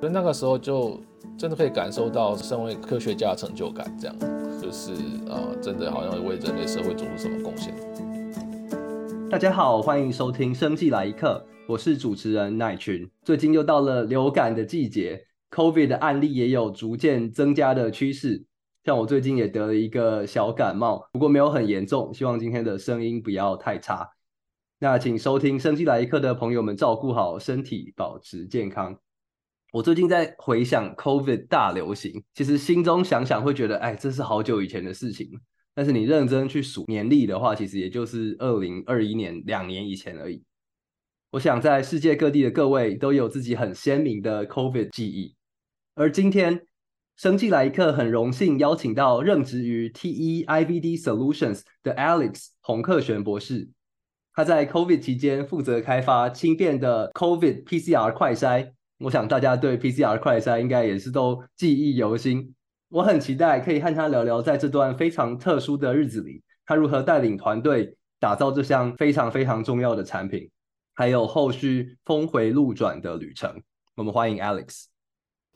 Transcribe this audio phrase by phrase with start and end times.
[0.00, 1.00] 所以那个时候就
[1.36, 4.16] 真的可以感受到身为科学家的成就感，这样
[4.62, 4.92] 就是
[5.26, 7.74] 呃，真的好像为人类社会做出什么贡献。
[9.28, 13.10] 大家好，欢迎收听《生计来一课》，我是主持人奈群。
[13.24, 18.44] 最近又到了流感的季节，COVID 的案例也有逐渐增加的趋势。
[18.84, 24.08] 像我最近也得了一个小感冒，不过没有很严重，希望今天的声音不要太差。
[24.78, 28.96] 那请收听《生计来一课》的朋友们照顾好身体，保持健康。
[29.70, 35.30] 我最近在回想 COVID 大流行，其实心中想想会觉得，哎，这是好久以前的事情。
[35.74, 40.42] 但是你认真去数年历的话，其实也就是二零二一年两年以前而已。
[41.30, 45.34] 我想在世界各地的各位都有自己很鲜明的 COVID 记忆，
[45.94, 46.62] 而今天。
[47.18, 53.68] 生技来一课很荣幸邀请到任职于 TE-IVD Solutions 的 Alex 洪克璇博士。
[54.32, 62.52] 他在 COVID 期间负责开发轻便的 COVID PCR 快筛，我想大家对 PCR 快筛应该也是都记忆犹新。
[62.88, 70.50] 我很期待可以和他聊聊，在这段非常特殊的日子里，他如何带领团队打造这项非常非常重要的产品，
[70.94, 73.62] 还有后续峰回路转的旅程。
[73.94, 74.86] 我们欢迎 Alex。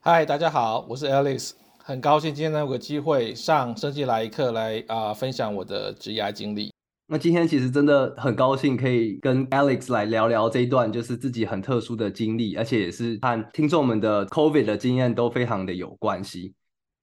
[0.00, 6.72] 嗨，大家好，我是 Alex，很高兴今天能有个机会上生技来一课来啊、分享我的职业经历。
[7.08, 16.55] 那今天其实真的很高兴可以跟 Alex 来聊聊这一段就是自己很特殊的经历，而且也是和听众们的 COVID 的经验都非常的有关系。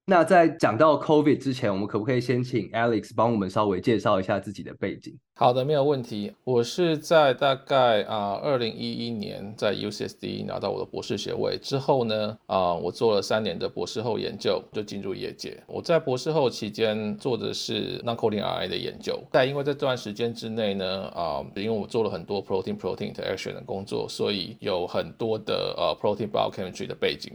[0.08, 5.16] 那在讲到 COVID 之前，我们可不可以先请 Alex 帮我们稍微介绍一下自己的背景？
[5.40, 6.34] 好的，没有问题。
[6.44, 15.58] 我是在大概啊二零一一年在 UCSD 拿到我的博士学位之后呢，啊、我做了三年的博士后研究，就进入业界。
[15.66, 19.18] 我在博士后期间做的是 non-coding RNA 的研究。
[19.32, 27.32] 但因为在这段时间之内呢，啊、因为我做了很多 protein-protein interaction 的工作，所以有很多的呃 protein biochemistry 的背景。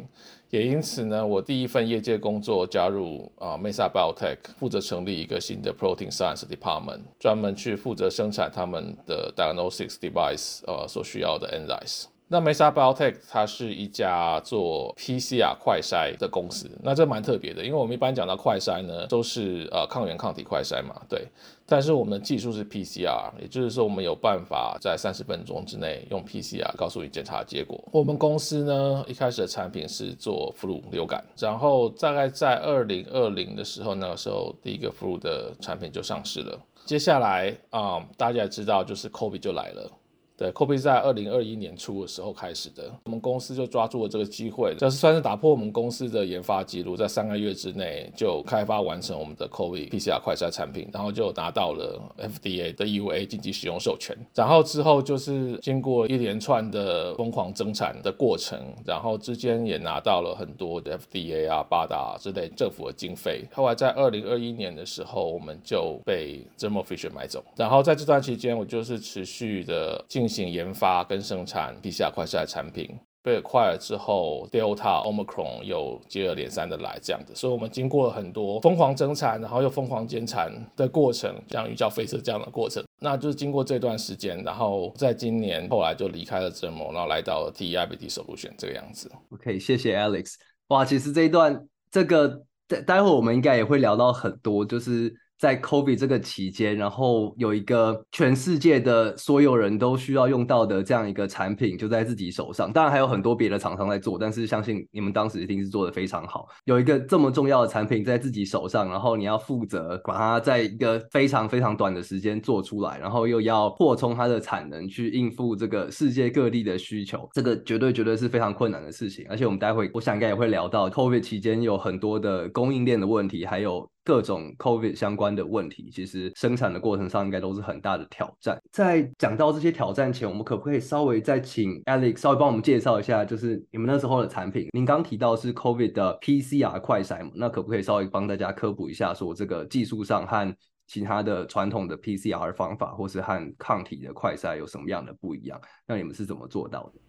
[0.51, 12.07] 也因此呢，我第一份业界工作加入啊 Mesa Biotech，负责成立一个新的 Protein Science Department，专门去负责生产他们的 Diagnostics Device 呃所需要的 Enzymes。
[12.27, 21.29] 那 Mesa Biotech 它是一家做 PCR 快筛的公司，那这蛮特别的，因为我们一般讲到快筛呢，都是呃抗原抗体快筛嘛，对。
[21.67, 27.79] 但是我们的技术是 PCR，也就是说我们有办法在三十分钟之内用 PCR 告诉你检查结果。
[27.93, 36.59] 我们公司呢一开始的产品是做 flu 流感，然后大概在二零二零的时候，那个时候第一个 flu 的产品就上市了。
[36.85, 39.91] 接下来啊、大家也知道就是 Kobe 就来了。
[40.37, 54.17] 对，COVID 在二零二一年初的时候开始的，我们公司就抓住了这个机会，这是算是打破我们公司的研发记录，在三个月之内就开发完成我们的 COVID PCR 快筛产品，然后就拿到了 FDA 的 EUA 紧急使用授权。
[54.35, 63.45] 然后之后就是经过一连串的疯狂增产的过程，然后之间也拿到了很多的 FDA 啊、八达之类政府的经费。
[63.53, 67.41] 后来在二零二一年的时候，我们就被 Thermo Fisher 买走。
[67.55, 70.24] 然后在这段期间，我就是持续的进。
[70.25, 72.89] 进行研发跟生产 PCR 快筛产品，
[73.23, 82.83] 被快了之后，Delta、Omicron 又接二连三的来这样子，所以我们经过了很多疯狂增产，然后又疯狂减产的过程，像鱼鸟飞车这样的过程。
[83.01, 89.13] 那就是经过这段时间，然后在今年后来就离开了 Thermo，然后来到了 TE-IVD Solution 这个样子。
[89.31, 90.37] OK，谢谢 Alex。
[90.69, 95.15] 哇，其实这一段这个待待会我们应该也会聊到很多，就是。
[95.45, 102.73] 在 COVID 这个期间，然后有一个全世界的所有人都需要用到的这样一个产品，就在自己手上。
[102.73, 106.49] 当然还有很多别的厂商在做，但是相信你们当时一定是做得非常好。
[106.65, 119.27] 有一个这么重要的产品在自己手上，然后你要负责把它在一个非常非常短的时间做出来，然后又要扩充它的产能去应付这个世界各地的需求，这个绝对绝对是非常困难的事情。
[119.29, 123.87] 而且我们待会我想应该也会聊到 COVID 期间有很多的供应链的问题，还有。
[124.05, 128.61] 各种 COVID 相关的问题，其实生产的过程上应该都是很大的挑战。
[128.71, 134.69] 在讲到这些挑战前，我们可不可以稍微再请 Alex 稍微帮我们介绍一下，就是你们那时候的产品？
[134.73, 140.55] 您刚提到是 COVID 的 PCR 快筛嘛，那可不可以稍微帮大家科普一下，说这个技术上和
[140.87, 145.59] 其他的传统的 PCR 方法，或是和抗体的快筛有什么样的不一样？
[145.87, 147.01] 那你们是怎么做到的？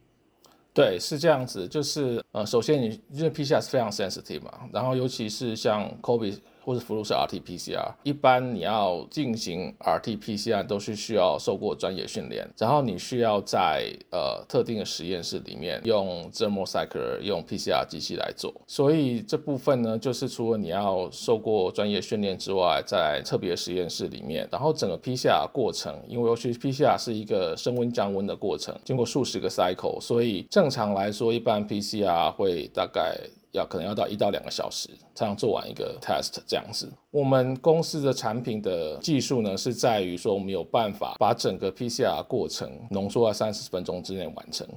[0.73, 6.37] 对，是这样子，就是呃，首先你因为 PCR 是非常 sensitive 嘛，然后尤其是像 COVID。
[6.65, 7.93] 或者 flu 是 RT-PCR。
[8.03, 18.53] 一般你要进行 RT-PCR 都是需要受过专业训练，然后你需要在呃特定的实验室里面用 thermal cycler 用 PCR 机器来做。
[18.65, 33.15] 所以这部分呢，就是除了你要受过专业训练之外，在特别实验室里面，然后整个 PCR 过程，因为尤其 PCR 是一个升温降温的过程，经过数十个 cycle，所以正常来说，一般 PCR 会大概。
[33.55, 36.91] 要可能要到一到两个小时才能做完一个 test 这样子。
[37.11, 44.67] 我们公司的产品的技术呢，是在于说我们有办法把整个 PCR 过程浓缩在三十分钟之内完成。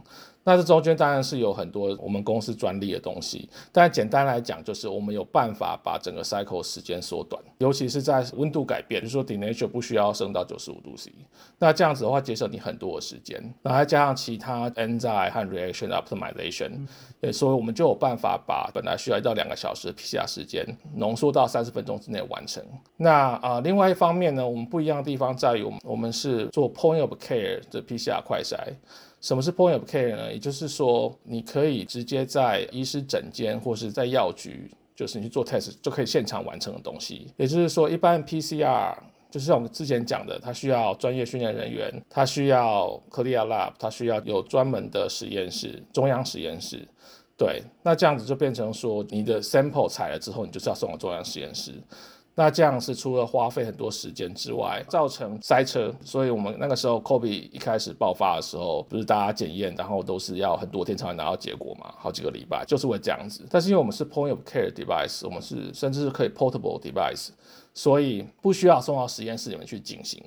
[0.49, 11.13] 那这中间当然是有很多我们公司专利的东西，但简单来讲，就是我们有办法把整个 cycle 时间缩短，尤其是在温度改变，就是说 denature 不需要升到九十五度 C，
[11.59, 20.65] 那这样子的话节省你很多的时间，然后再加上其他 enzyme 和 reaction optimization，所以我们就有办法把本来需要一到两个小时的 PCR 时间
[20.97, 22.65] 浓缩到三十分钟之内完成。
[22.97, 28.57] 那啊、另外一方面呢，我们不一样的地方在于，我们我们是做 point of care 的 PCR 快筛。
[29.21, 30.33] 什么是 point of care 呢？
[30.33, 37.33] 也就是说，你可以直接在医师诊间或是在药局，就是你去做 test 就可以现场完成的东西。
[37.37, 38.97] 也就是说，一般 PCR
[39.31, 46.87] 就是我们之前讲的，它需要专业训练人员，它需要 CLIA lab，它需要有专门的实验室，中央实验室。
[47.37, 51.73] 对，那这样子就变成说，你的 sample 采了之后，你就是要送到中央实验室。
[52.39, 55.93] 那这样是除了花费很多时间之外，造成塞车。
[56.05, 63.45] 所以我们那个时候，COVID 一开始爆发的时候，不是大家检验，然后都是要很多天才能拿到结果嘛，好几个礼拜，就是会这样子。
[63.51, 67.31] 但是因为我们是 point of care device，我们是甚至是可以 portable device，
[67.75, 70.23] 所以不需要送到实验室里面去进行。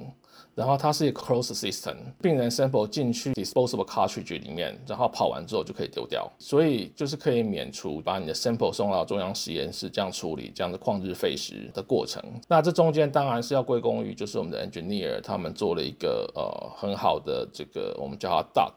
[0.54, 12.22] 然后它是一个 closed system，病人 sample 进去 disposable cartridge 里面，然后跑完之后就可以丢掉，所以就是可以免除把你的 sample 送到中央实验室这样处理这样的旷日费时的过程。
[12.48, 18.74] 那这中间当然是要归功于就是我们的 engineer，他们做了一个呃很好的这个我们叫它 duck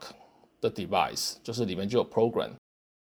[0.61, 2.51] 的 device，就是里面就有 program。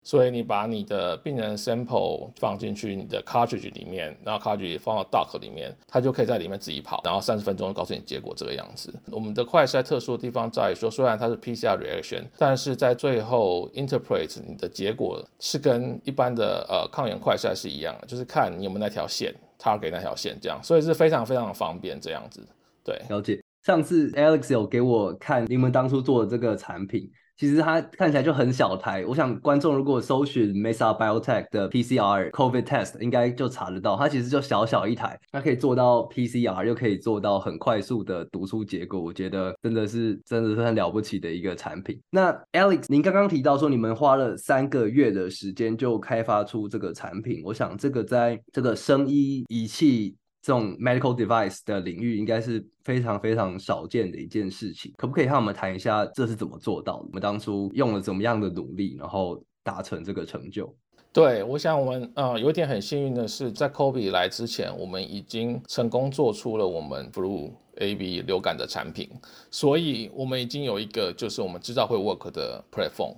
[0.03, 8.93] 所以你把你的病人 sample 放进去你的 cartridge 里面，然后 cartridge 放到 dock 里面，它就可以在里面自己跑，然后三十分钟告诉你结果这个样子。
[9.09, 22.45] 我们的快筛特殊的地方在于说，虽然它是 PCR reaction，但是在最后 interpret 你的结果是跟一般的呃抗原快筛是一样的，就是看你有没有那条线，target 那条线这样，所以是非常非常的方便这样子。
[22.83, 23.41] 对，了解。
[23.63, 27.09] 上次 Alex 有给我看你们当初做的这个产品。
[27.43, 33.97] 其实它看起来就很小台，我想观众如果搜寻 Mesa Biotech 的 PCR COVID test，应该就查得到。
[33.97, 38.97] 它其实就小小一台，它可以做到 PCR，又可以做到很快速的读出结果。
[38.97, 41.99] 我觉得真的是真的是很了不起的一个产品。
[42.09, 50.15] 那 Alex，您刚刚提到说你们花了三个月的时间就开发出这个产品，我想这个在这个生医仪器。
[50.43, 57.05] 这种 medical device 的领域应该是非常非常少见的一件事情，可不可以和我们谈一下这是怎么做到的？
[57.05, 60.75] 我们当初用了怎么样的努力，然后达成这个成就？
[61.13, 69.09] 对，我想我们呃有一点很幸运的是，在 Kobe 来之前，我们已经成功做出了我们 flu A B 流感的产品，
[69.49, 73.15] 所以我们已经有一个就是我们知道会 work 的 platform，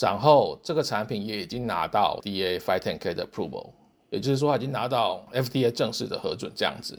[0.00, 3.70] 然后这个产品也已经拿到 DA 510K 的 approval。
[4.14, 6.96] 也就是说他，已经拿到 FDA 正式的核准这样子。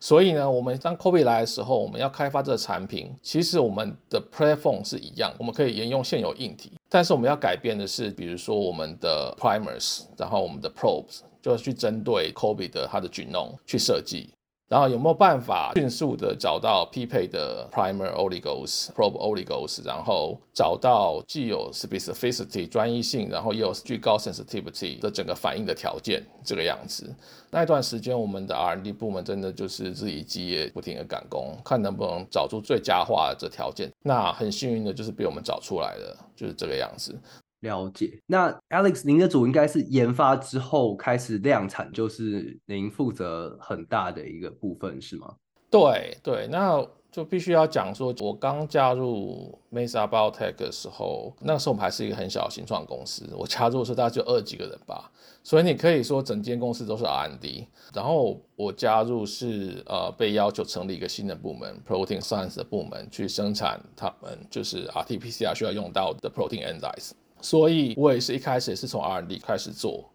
[0.00, 14.30] 所以呢，我们当 COVID 来的时候，我们要开发这个产品，其实我们的 platform 是一样，我们可以沿用现有硬体，但是我们要改变的是，比如说我们的 primers，然后我们的 probes，就要去针对 COVID 的它的菌种去设计。
[14.68, 27.10] 然后有没有办法迅速的找到匹配的 primer oligos、probe oligos，然后找到既有 specificity 专一性，然后又有巨高 sensitivity 的整个反应的条件，这个样子。
[27.50, 33.90] 那一段时间，我们的 R&D 部门真的就是日以继夜不停的赶工，看能不能找出最佳化的这条件。
[34.02, 37.18] 那很幸运的就是被我们找出来了，就是这个样子。
[37.60, 45.34] 了解，那 Alex，您的组应该是研发之后开始量产，就是您负责很大的一个部分，是吗？
[45.70, 55.10] 对对，那就必须要讲说，我刚加入 Mesa Biotech 的时候，那个时候我们还是一个很小的新创公司，我加入的时候大概就二十几个人吧，
[55.42, 57.66] 所以你可以说整间公司都是 R&D。
[57.92, 67.12] 然后我加入是呃被要求成立一个新的部门，Protein Science 的部门，去生产他们就是 RT-PCR 需要用到的 Protein Enzymes。
[67.40, 70.08] 所以我也是一开始也是从 R&D 开始做，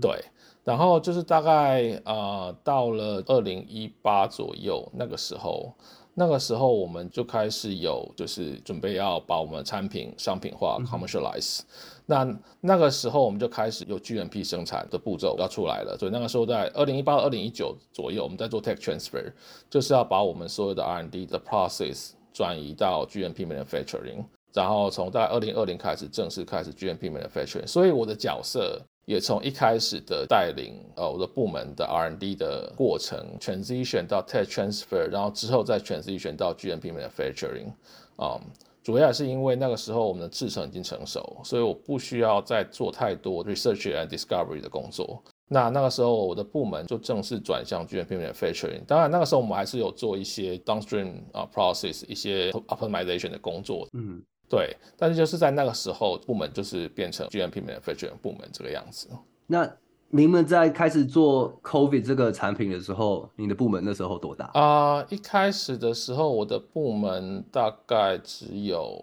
[0.00, 0.24] 对，
[0.64, 5.72] 然后就是大概呃到了二零一八左右那个时候，
[6.14, 11.60] 那个时候我们就开始有，就是准备要把我们的产品商品化 commercialize。
[12.04, 12.26] 那
[12.60, 15.96] 那个时候我们就开始有 GMP 生产的步骤要出来了。
[15.98, 19.32] 所以那个时候在二零一八、二零一九左右，我们在做 tech transfer，
[19.70, 27.66] 就是要把我们所有的 R&D 的 process 转移到 GMP manufacturing，然后从在二零二零开始正式开始 GMP manufacturing。
[27.66, 28.80] 所以我的角色。
[29.04, 37.66] 也从一开始的带领呃我的部门的 R&D 的过程 transition 到 tech transfer，然后之后再 transition 到 GMP manufacturing，
[38.14, 38.42] 啊、嗯，
[38.80, 45.20] 主要也是因为那个时候我们的制程已经成熟，所以我不需要再做太多 research and discovery 的工作。
[45.48, 48.84] 那那个时候我的部门就正式转向 GMP manufacturing。
[48.86, 53.88] 当然那个时候我们还是有做一些 downstream 啊 process 一些 optimization 的工作。
[53.94, 54.22] 嗯。
[54.52, 59.08] 对，但是就是在那个时候，部门就是变成 GMP manufacturing 部门这个样子。
[59.46, 59.66] 那
[60.10, 64.44] 你们在开始做 COVID 这个产品的时候，你的部门那时候多大？
[64.52, 69.02] 啊、呃，一开始的时候，我的部门大概只有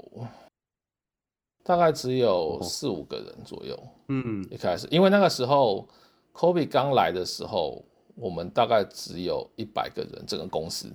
[1.64, 3.76] 大概只有四五个人左右。
[4.10, 5.88] 嗯，一开始，因为那个时候
[6.34, 10.92] COVID 刚来的时候，我们大概只有一百个人，整个公司。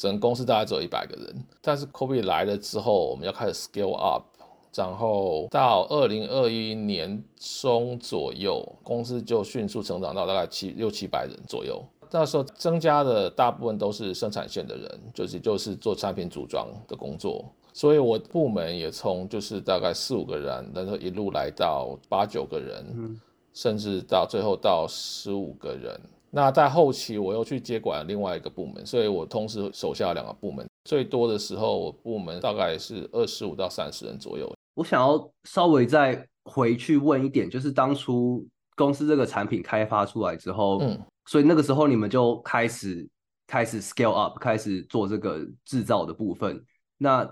[0.00, 4.24] 整个公司大概只有一百个人，但是 COVID 来了之后，我们要开始 scale up，
[4.74, 11.84] 然后到二零二一年中左右，公司就迅速成长到大概七六七百人左右。
[12.10, 23.20] 那时候增加的大部分都是生产线的人，就是就是做产品组装的工作，所以我部门也从就是大概四五个人，然后一路来到八九个人，嗯、
[23.52, 26.00] 甚至到最后到十五个人。
[26.32, 34.48] 那在后期，我又去接管另外一个部门，所以我同时手下两个部门，最多的时候，我部门大概是二十五到三十人左右。
[34.74, 38.46] 我想要稍微再回去问一点，就是当初
[38.76, 40.96] 公司这个产品开发出来之后，嗯，
[41.26, 43.08] 所以那个时候你们就开始
[43.48, 46.64] 开始 scale up，开始做这个制造的部分。
[46.96, 47.24] 那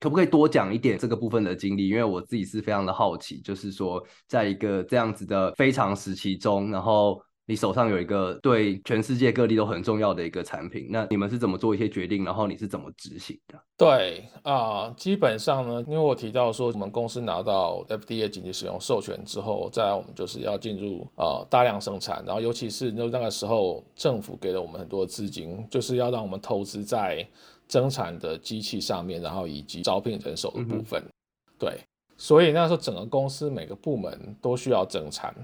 [0.00, 1.88] 可不可以多讲一点这个部分的经历？
[1.88, 7.20] 因为我自己是非常的好奇，就是说，在一个这样子的非常时期中，然后。
[7.48, 12.22] 你手上有一个对全世界各地都很重要的一个产品，那你们是怎么做一些决定？
[12.22, 13.58] 然后你是怎么执行的？
[13.78, 27.26] 对啊、呃，基本上呢，因为我提到说，我们公司拿到 FDA 紧急使用授权之后，再来我们就是要进入呃大量生产，然后尤其是那那个时候政府给了我们很多资金，就是要让我们投资在
[27.66, 31.00] 增产的机器上面，然后以及招聘人手的部分。
[31.00, 31.12] 嗯、
[31.58, 31.80] 对，
[32.18, 35.34] 所以那时候整个公司每个部门都需要增产。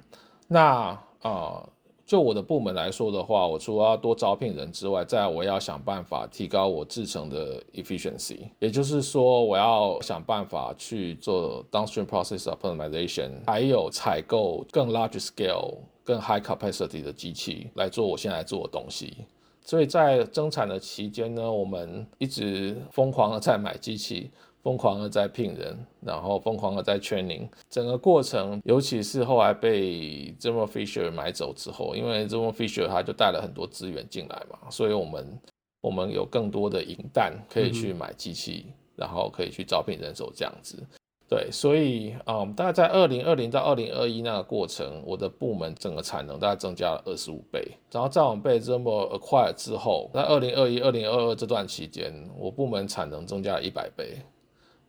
[0.46, 1.00] 那啊。
[1.22, 1.68] 呃
[2.06, 19.24] 就我的部门来说的话，我除了要多招聘人之外，再我要想办法提高我制成的 efficiency，也就是说，我要想办法去做 downstream process optimization，还有采购更 large scale、更 high capacity 的机器来做我现在做的东西。
[19.62, 24.30] 所以在增产的期间呢，我们一直疯狂的在买机器。
[24.64, 35.38] 疯狂的在聘人，然后疯狂的在 training，整个过程，尤其是后来被 Thermo Fisher 买走之后，因为 Thermo Fisher 他就带了很多资源进来嘛，所以我们
[35.82, 38.66] 我们有更多的银弹可以去买机器，
[38.96, 40.82] 然后可以去招聘人手这样子。
[41.28, 54.16] 对，所以嗯，大概在二零二零到二零二一那个过程，我的部门整个产能大概增加了二十五倍，然后在我们被 Thermo acquire 之后，在二零二一、二零二二这段期间，我部门产能增加了一百倍。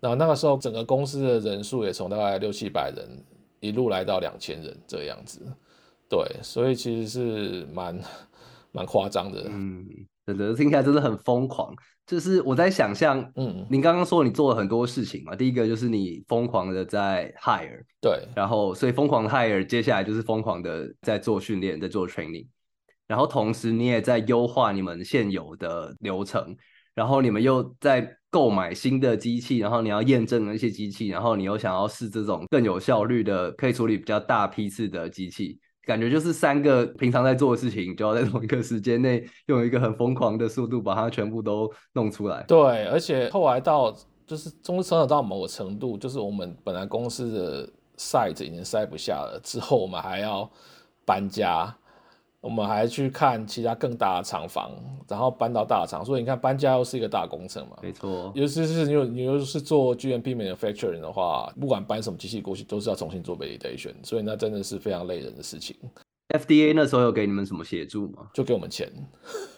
[0.02, 3.24] 然后那个时候，整个公司的人数也从大概六七百人
[3.60, 5.42] 一路来到两千人这样子，
[6.08, 8.00] 对，所以其实是蛮
[8.72, 9.46] 蛮夸张的。
[9.50, 9.84] 嗯，
[10.28, 11.74] 真的听起来真的很疯狂。
[12.06, 22.46] 就是我在想象，嗯，您刚刚说你做了很多事情嘛，第一个就是你疯狂的在 hire，对，然后所以疯狂的 hire，接下来就是疯狂的在做训练，在做 training，
[23.08, 26.56] 然后同时你也在优化你们现有的流程。
[26.94, 42.44] 然后你们又在购买新的机器，然后你要验证那些机器，然后你又想要试这种更有效率的、可以处理比较大批次的机器，感觉就是三个平常在做的事情，就要在同一个时间内用一个很疯狂的速度把它全部都弄出来。
[42.46, 43.96] 对，而且后来到
[44.28, 50.52] 就是终于成长到某个程度，就是我们本来公司的 size 已经塞不下了，之后我们还要
[51.06, 51.74] 搬家。
[52.46, 54.72] 我们还去看其他更大的厂房，
[55.08, 57.76] 然后搬到大厂，所以你看搬家又是一个大工程嘛。
[57.82, 65.76] 没错，尤其是你又你又是做 GMP manufacturing 的话，不管搬什么机器过去，都是要重新做 validation，所以那真的是非常累人的事情。
[66.30, 68.28] FDA 那时候有给你们什么协助吗？
[68.32, 68.88] 就给我们钱。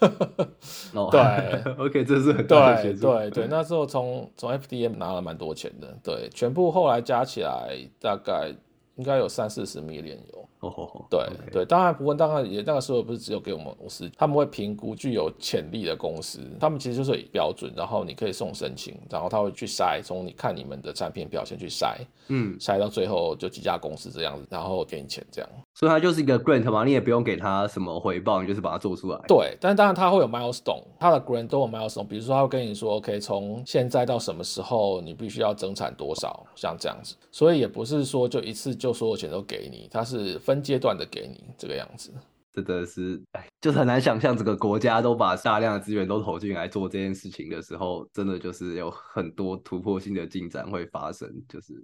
[0.94, 3.02] 哦，对， OK，这是很大的协助。
[3.12, 8.54] 对对对，那时候从从 FDA 拿了蛮多钱的，对，全部后来加起来大概
[8.98, 10.46] 应该有三四十 million 有。
[10.60, 25.48] 哦吼吼，对.对，当然不过当然也那个时候不是只有给我们公司，他们会评估具有潜力的公司，他们其实就是以标准，然后你可以送申请，然后他会去筛，从你看你们的产品表现去筛，嗯，筛到最后就几家公司这样子，然后给你钱这样。
[25.78, 29.20] 所以它就是一个 grant 嘛，你也不用给他什么回报，你就是把它做出来。
[29.28, 42.12] 对，但当然它会有 milestone，它的 grant 都有 milestone，比如说他会跟你说，OK，从现在到什么时候你必须要增产多少，像这样子，所以也不是说就一次就所有钱都给你，它是分阶段的给你这个样子。
[42.52, 51.74] 真的是，哎，就是很难想象，整个国家都把大量的资源都投进来做这件事情的时候，真的就是有很多突破性的进展会发生，就是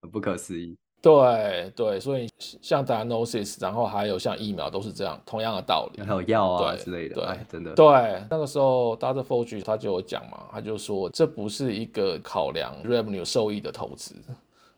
[0.00, 0.74] 很不可思议。
[1.04, 6.02] 对对，所以像 diagnosis，然后还有像疫苗都是这样，同样的道理。
[6.02, 7.74] 还有药啊之类的，对，真的。
[7.74, 9.22] 对，那个时候 Dr.
[9.22, 14.14] Fauci 他就有讲嘛，他就说这不是一个考量 revenue 收益的投资，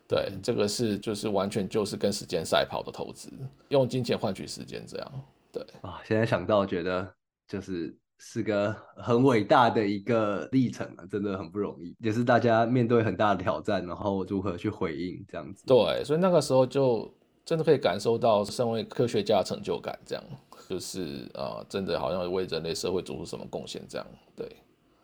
[0.09, 3.31] 对，这个是就是完全就是跟时间赛跑的投资，
[3.69, 5.13] 用金钱换取时间这样。
[5.53, 7.09] 对啊，现在想到觉得
[7.47, 7.97] 就是。
[8.19, 15.65] 是个很伟大的一个历程啊，真的很不容易，也是大家面对很大的挑战，然后如何去回应这样子。
[15.67, 20.25] 对，所以那个时候就真的可以感受到身为科学家的成就感，这样
[20.69, 24.07] 就是啊、呃，真的好像为人类社会做出什么贡献这样。
[24.35, 24.57] 对，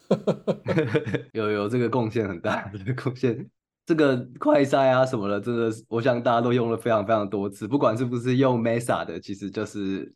[1.32, 3.46] 有有这个贡献很大的贡献，
[3.84, 10.14] 这个快筛啊什么的，真的我想大家都用了非常非常多次，不管是不是用 Mesa 的，其实就是。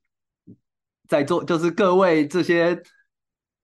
[1.09, 2.81] 在做就是各位这些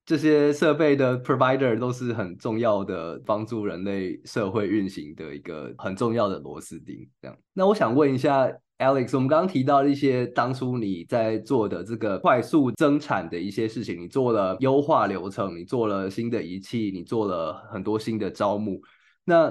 [0.05, 7.09] 这些设备的 provider 都是很重要的，帮助人类社会运行的一个很重要的螺丝钉。
[7.21, 18.81] 这样，那我想问一下 Alex，我们刚刚提到一些当初你在做的这个快速增产的一些事情，你做了优化流程，你做了新的仪器，你做了很多新的招募。
[19.25, 19.49] 那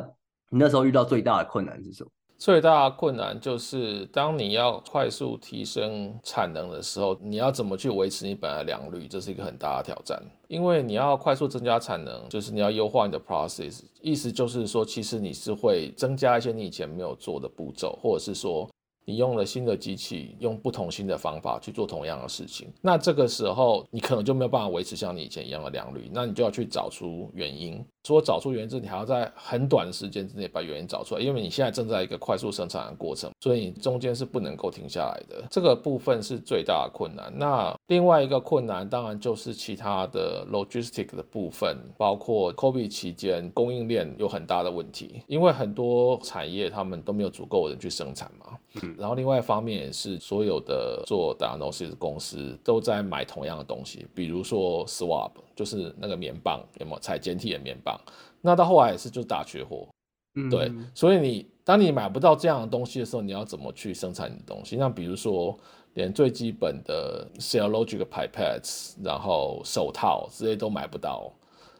[0.50, 2.12] 你那时候遇到最大的困难是什么？
[2.42, 10.20] 最大的困难就是，当你要快速提升产能的时候，你要怎么去维持你本来的良率，这是一个很大的挑战。
[10.48, 18.68] 因为你要快速增加产能，就是你要优化你的 process，意思就是说，其实你是会增加一些你以前没有做的步骤，或者是说。
[19.04, 27.84] 你用了新的机器，用不同新的方法去做同样的事情，那这个时候你可能就没有办法维持像你以前一样的良率，那你就要去找出原因。
[28.04, 35.44] 说找出原因之后，你还要在很短的时间之内把原因找出来，因为你现在正在一个快速生产的过程，所以你中间是不能够停下来的。
[35.52, 37.32] 这个部分是最大的困难。
[37.36, 48.58] 那另外一个困难当然就是其他的 logistic 的部分，包括 COVID 期间供应链有很大的问题，因为很多产业他们都没有足够的人去生产嘛。
[48.82, 58.00] 嗯，然后另外一方面也是所有的做 diagnosis 公司都在买同样的东西，比如说 swab 就是那个棉棒，有没有采简体的棉棒？
[58.42, 59.88] 那到后来也是就大缺货。
[60.36, 64.78] 嗯，对，所以你当你买不到这样的东西的时候，你要怎么去生产你的东西？
[64.78, 65.58] 那比如说
[65.94, 71.32] 连最基本的 serologic pipettes，然后手套这些都买不到，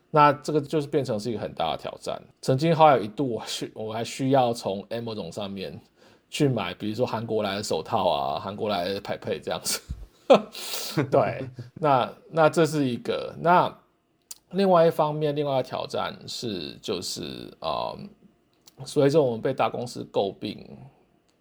[0.10, 2.22] 那这个就是变成是一个很大的挑战。
[2.42, 5.80] 曾经好有一度我需 我还需要从 Amazon 上面。
[6.34, 9.82] 去买，比如说韩国来的手套啊，韩国来的 pipette 这样子。
[11.12, 13.34] 对，那那这是一个。
[13.40, 13.74] 那
[14.52, 17.98] 另外一方面，另外一个挑战是，就是呃，
[18.86, 20.78] 随着我们被大公司诟病，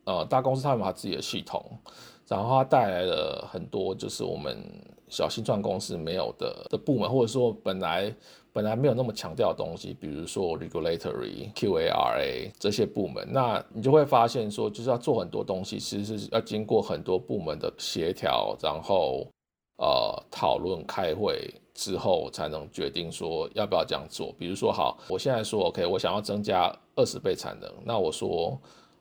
[0.05, 1.65] 呃，大公司他们把自己的系统，
[2.29, 4.57] 然后它带来了很多就是我们
[5.11, 8.15] 小新创公司没有的的部门，或者说本来。
[8.53, 19.25] 本来没有那么强调的东西，比如说 regulatory、QARA 这些部门，那你就会发现说，就是要做很多东西，其实是要经过很多部门的协调，然后
[19.77, 24.35] 呃讨论、开会之后，才能决定说要不要这样做。
[24.37, 28.61] 比如说，好，我现在说 OK，我想要增加二十倍产能，那我说。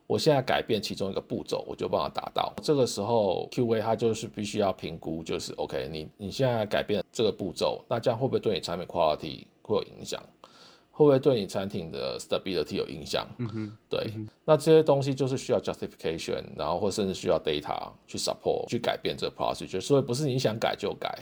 [0.09, 2.51] 我现在改变其中一个步骤，我就帮他达到。
[2.63, 10.19] 这个时候，QA 它就是必须要评估，就是 OK，你你现在改变这个步骤，那这样会不会对你产品 quality 会有影响？
[10.89, 13.27] 会不会对你产品的 stability 有影响？
[13.37, 14.11] 嗯哼，对。
[14.15, 19.79] 嗯、那这些东西就是需要 justification，然后或甚至需要 data 去 support 去改变这个 procedure。
[19.79, 21.19] 所以不是你想改就改，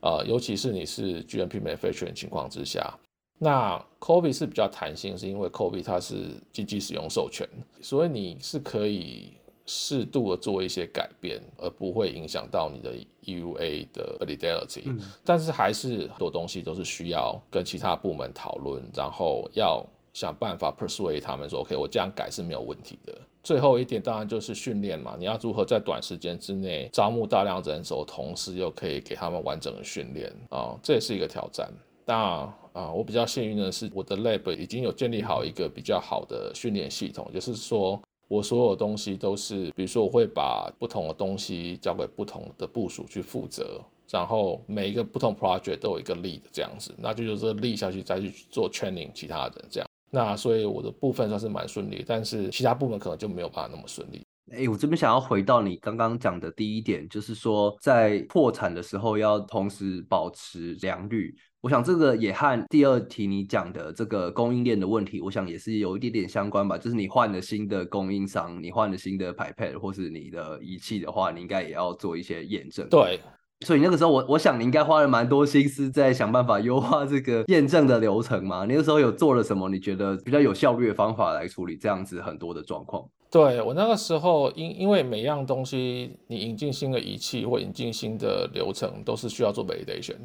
[0.00, 2.96] 呃，尤其是你是 GMP manufacturing 情况之下。
[3.38, 7.48] 那 COVID 是比较弹性，是因为 COVID 它是经济使用授权，
[7.80, 9.32] 所以你是可以
[9.64, 14.82] 适度的做一些改变，而不会影响到你的 EUA 的 validity。
[14.86, 23.16] 嗯，但是还是很多东西都是需要跟其他部门讨论，然后要想办法 persuade 他们说，OK，我这样改是没有问题的。
[23.44, 31.70] 最后一点当然就是训练嘛，你要如何在短时间之内招募大量人手，同时又可以给他们完整的训练啊，这也是一个挑战。
[32.04, 49.88] 那啊，我比较幸运的是，我的 lab 已经有建立好一个比较好的训练系统，就是说，我所有东西都是，比如说我会把不同的东西交给不同的部署去负责，然后每一个不同 project 都有一个 lead 这样子，那就由这个 lead 下去再去做 training 其他人这样。
[50.12, 54.24] 那所以我的部分算是蛮顺利，但是其他部门可能就没有办法那么顺利。
[54.52, 61.34] 哎，我这边想要回到你刚刚讲的第一点，就是说在破产的时候要同时保持良率。
[61.60, 66.78] 我想这个也和第二题你讲的这个供应链的问题，我想也是有一点点相关吧。
[66.78, 72.88] 就是你换了新的供应商，你换了新的 pipette 或是你的仪器的话，你应该也要做一些验证。
[72.88, 73.18] 对。
[73.66, 78.64] 所以那个时候我，我我想你应该花了蛮多心思在想办法优化这个验证的流程嘛。
[78.66, 79.68] 那个时候有做了什么？
[79.68, 83.04] 你觉得比较有效率的方法来处理这样子很多的状况？
[83.32, 90.18] 对，我那个时候，因因为每样东西你引进新的仪器或引进新的流程，都是需要做 validation。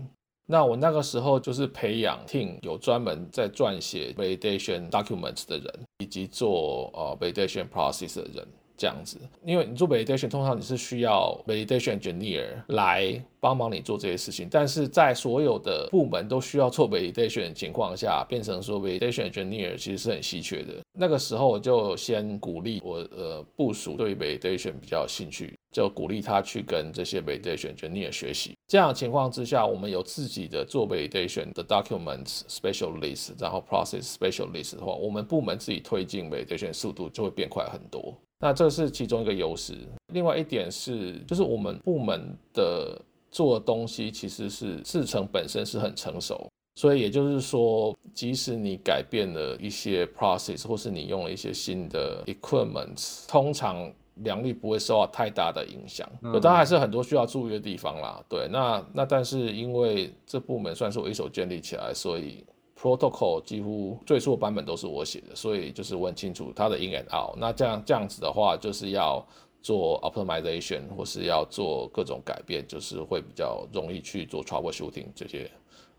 [0.46, 8.48] 那我那个时候就是培养 team 有专门在撰写 validation documents 的人，以及做呃 validation process 的人。
[8.76, 20.74] 这样子，因为你做 validation，通常你是需要 validation engineer 来帮忙你做这些事情，但是在所有的部门都需要做 validation 的情况下，变成说 validation engineer 其实是很稀缺的。
[21.00, 28.54] 那个时候我就先鼓励我呃部署对 validation 比较有兴趣，就鼓励他去跟这些 validation engineer 学习。
[28.68, 38.16] 这样情况之下，我们有自己的做 validation 的 documents specialist，然后 process specialist 的话，我们部门自己推进 validation 速度就会变快很多。
[38.40, 39.74] 那这是其中一个优势。
[40.14, 56.10] 另外一点是，就是我们部门的做的东西其实是制成本身是很成熟，所以也就是说，即使你改变了一些 process，或是你用了一些新的 equipment，通常良率不会受到太大的影响。
[56.22, 58.24] 嗯，当然还是很多需要注意的地方啦。
[58.30, 62.46] 对，那那但是因为这部门算是我一手建立起来，所以。
[62.76, 67.34] Protocol 几乎最初的版本都是我写的，所以就是我很清楚它的 in and out。
[67.38, 69.26] 那这样这样子的话，就是要
[69.62, 75.50] 做 optimization 或是要做各种改变，就是会比较容易去做 troubleshooting 这些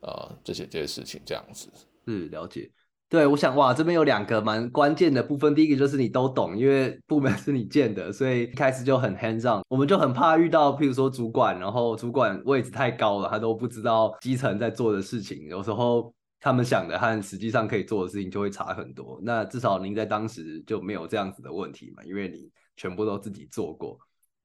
[0.03, 1.71] 呃这些这些事情这样子。
[2.07, 2.71] 嗯，了解。
[3.15, 5.55] 对，我想哇，这边有两个蛮关键的部分。
[5.55, 9.63] 第一个就是你都懂，因为部门是你建的，所以一开始就很 hands on。
[9.69, 16.13] 我们就很怕遇到，譬如说主管，然后主管位置太高了，他都不知道基层在做的事情，有时候。
[16.41, 19.19] 他们想的和实际上可以做的事情就会差很多。
[19.23, 23.99] 那至少您在当时就没有这样子的问题嘛，因为你全部都自己做过。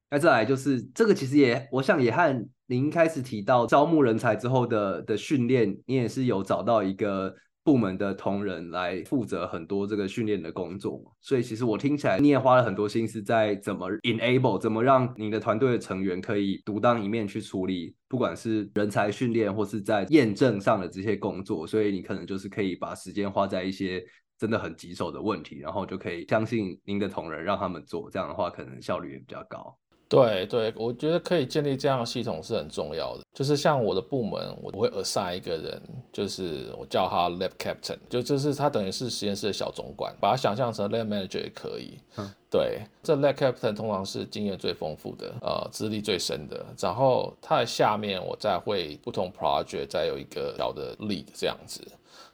[0.09, 7.35] 那再来就是这个，其实也我想也和您开始提到招募人才之后的的训练，你也是有找到一个。
[7.69, 24.03] 部门的同仁来负责很多这个训练的工作，所以其实我听起来你也花了很多心思在怎么 enable，怎么让你的团队的成员可以独当一面去处理，不管是人才训练或是在验证上的这些工作，所以你可能就是可以把时间花在一些
[24.39, 29.77] 真的很棘手的问题，然后就可以相信您的同仁让他们做，这样的话可能效率也比较高。
[30.09, 33.23] 对对，我觉得可以建立这样的系统是很重要的。
[33.31, 35.79] 就是像我的部门，我会 assign 一个人，
[36.11, 41.99] 就是我叫他 lab captain，就就是他等于是实验室的小总管，把他想象成 lab manager 也可以。
[42.17, 46.65] 嗯，对，这 lab captain 通常是经验最丰富的，呃，资历最深的。
[46.79, 51.81] 然后他的下面，我再会不同 project 再有一个小的 lead 这样子。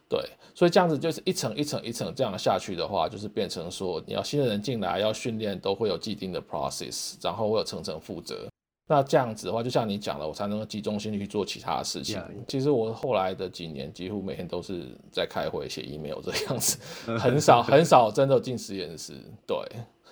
[0.07, 0.19] 对，
[0.53, 8.47] 所以这样子就是一层一层一层这样下去的话，就是变成说你要新的人进来要训练，都会有既定的 process，然后会有层层负责。
[8.87, 12.21] 那这样子的话，就像你讲的，我才能够集中心力去做其他的事情。
[12.47, 16.77] 其实我后来的几年，几乎每天都是在开会、写 email 这样子，
[17.17, 19.13] 很少很少真的进实验室。
[19.47, 19.57] 对，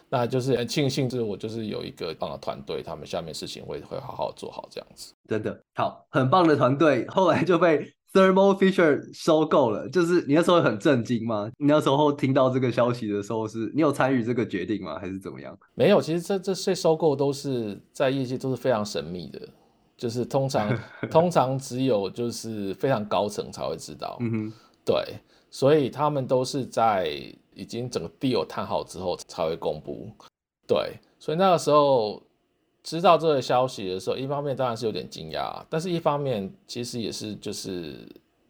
[0.10, 5.14] 那就是很庆幸，就是我就是有一个棒的团队，他们下面事情会会好好做好这样子。
[5.28, 7.94] 真的好，很棒的团队，后来就被。
[8.14, 11.52] Thermo Fisher 收购了，就是你那时候很震惊吗？
[11.58, 15.00] 你那时候听到这个消息的时候是，是你有参与这个决定吗？
[15.00, 15.58] 还是怎么样？
[15.74, 19.42] 没有，其实这这些收购都是在业界都是非常神秘的，
[19.98, 20.78] 就是通常
[21.10, 24.16] 通常只有就是非常高层才会知道。
[24.20, 24.54] 嗯哼，
[24.86, 24.96] 对，
[25.50, 27.10] 所以他们都是在
[27.56, 30.08] 已经整个 deal 谈好之后才会公布。
[30.68, 32.22] 对，所以那个时候。
[32.84, 37.96] 知道这个消息的时候，一方面当然是有点惊讶，但是一方面其实也是就是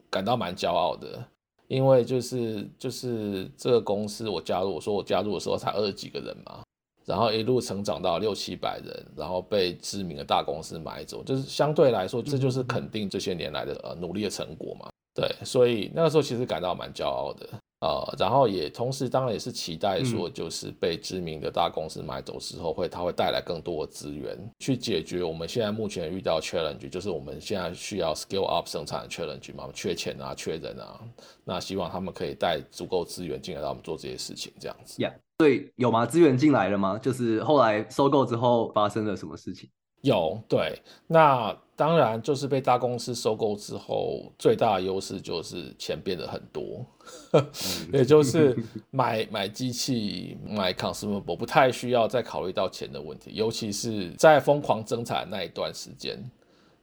[0.10, 1.24] 感到蛮骄傲的，
[1.68, 6.64] 因为就是就是这个公司我加入，我说我加入的时候才二十几个人嘛，
[7.06, 17.48] 然后一路成长到六七百人，然后被知名的大公司买走，就是相对来说这就是肯定这些年来的呃努力的成果嘛，对，所以那个时候其实感到蛮骄傲的。
[17.84, 30.98] 呃，然后也同时当然也是期待说，就是被知名的大公司买走之后，会它会带来更多的资源，去解决我们现在目前遇到 challenge，就是我们现在需要 scale up 生产的 challenge 嘛，缺钱啊，缺人啊，
[31.44, 35.04] 那希望他们可以带足够资源进来让我们做这些事情，这样子。
[35.04, 36.06] Yeah，对，有吗？
[36.06, 36.98] 资源进来了吗？
[36.98, 39.70] 就是后来收购之后发生了什么事情？
[40.04, 46.86] 有，对，那当然就是被大公司收购之后，最大的优势就是钱变得很多，
[47.92, 48.58] 也就是
[48.90, 56.18] 买 买机器、买 consumable 不太需要再考虑到钱的问题，尤其是在疯狂增产那一段时间。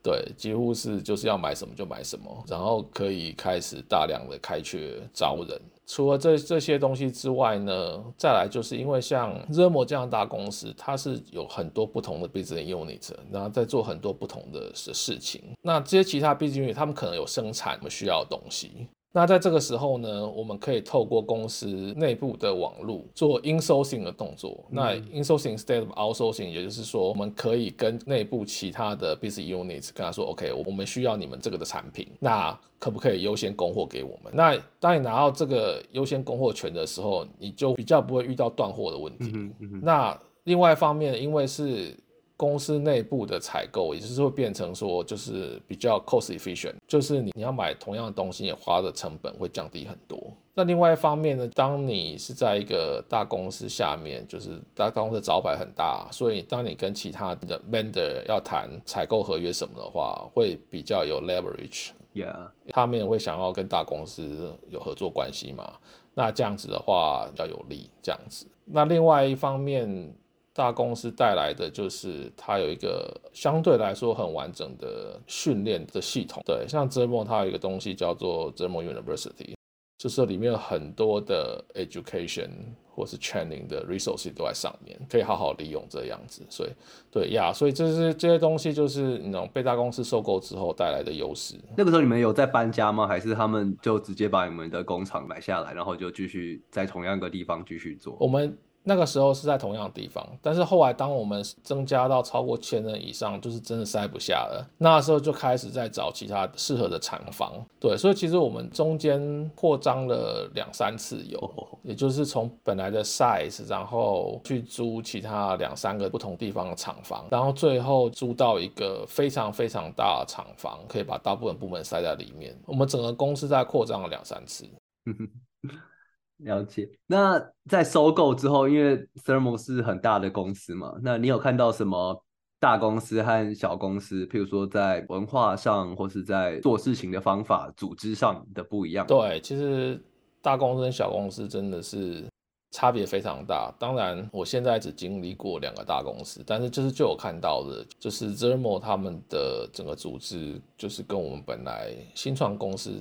[0.03, 5.59] 对，几乎是就是要买什么就买什么，然后可以开始大量的开缺招人。
[5.93, 15.43] 除了这这些东西之外呢，再来就是因为像 z e m o 这样的大公司，它是有很多不同的 business unit，然后在做很多不同的事情。
[15.63, 18.87] 那这些其他 business unit，他们可能有生产我们需要的东西。
[19.13, 24.65] 那在这个时候呢，我们可以透过公司内部的网络做 insourcing 的动作。
[24.71, 34.33] 嗯、那 insourcing instead of outsourcing，也就是说，我们可以跟内部其他的 business units 跟他说，OK，我们需要你们这个的产品，那可不可以优先供货给我们？
[34.33, 39.33] 那当你拿到这个优先供货权的时候，你就比较不会遇到断货的问题。
[39.35, 41.97] 嗯嗯、那另外一方面，因为是
[42.41, 50.19] 公司内部的采购，也就是会变成说，就是比较 cost efficient，就是你你要买同样的东西，也花的成本会降低很多。
[50.55, 61.91] 那另外一方面呢，当你是在一个大公司下面，就是大公司的招牌很大，所以当你跟其他的 vendor 要谈采购合约什么的话，会比较有 leverage。
[62.15, 65.75] Yeah，他们也会想要跟大公司有合作关系嘛？
[66.15, 68.47] 那这样子的话比较有利，这样子。
[68.65, 70.15] 那另外一方面。
[70.53, 79.55] 大公司带来的就是它有一个相对来说很完整的训练的系统，对，像 Thermo 它有一个东西叫做 Thermo University，
[79.97, 82.51] 就是里面有很多的 education
[82.89, 86.45] 或是 training 的 resources 都在上面，可以好好利用这样子。
[86.51, 86.71] 所以，
[87.13, 91.55] 对呀，所以这是这些东西就是那种被大公司收购之后带来的优势。
[91.77, 93.07] 那个时候你们有在搬家吗？
[93.07, 98.17] 还是他们就直接把你们的工厂买下来，然后就继续在同样一个地方继续做？
[98.19, 98.59] 我们。
[98.83, 104.67] 那个时候是在同样的地方，但是后来当我们增加到超过千人以上，就是真的塞不下了。
[104.79, 107.53] 那时候就开始在找其他适合的厂房。
[107.79, 122.57] 对，所以其实我们中间扩张了两三次有，也就是从本来的 size，然后去租其他两三个不同地方的厂房，然后最后租到一个非常非常大的厂房，可以把大部分部门塞在里面。
[122.67, 124.65] 我们整个公司在扩张了两三次。
[126.43, 126.89] 了解。
[127.07, 132.23] 那在收购之后，因为 Thermo 是很大的公司嘛，那你有看到什么
[132.59, 139.07] 大公司和小公司，譬如说在文化上，或是在做事情的方法、组织上的不一样？
[139.07, 140.03] 对，其实
[140.43, 142.25] 大公司跟小公司真的是
[142.71, 143.75] 差别非常大。
[143.79, 153.01] 当然，我现在只经历过两个大公司，但是就是就有看到的，就是 Thermo 他们的整个组织，就是跟我们本来新创公司。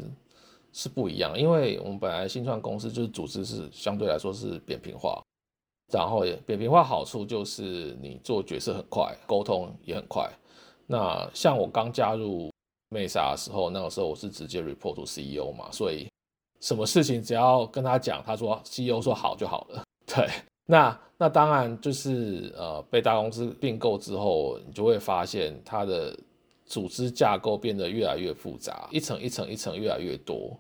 [0.79, 5.21] 是不一样，因为我们本来新创公司就是组织是相对来说是扁平化，
[5.91, 10.31] 然后扁平化好处就是你做决策很快，沟通也很快。
[10.87, 12.49] 那像我刚加入
[12.91, 16.07] Mesa 的时候，那个时候我是直接 report to CEO 嘛，所以
[16.61, 19.83] 什么事情只要跟他讲，他说 CEO 说好就好了。
[20.07, 20.29] 对，
[20.65, 26.17] 那那当然就是呃被大公司并购之后，你就会发现它的。
[26.69, 30.55] 组织架构变得越来越复杂，一层一层一层越来越多，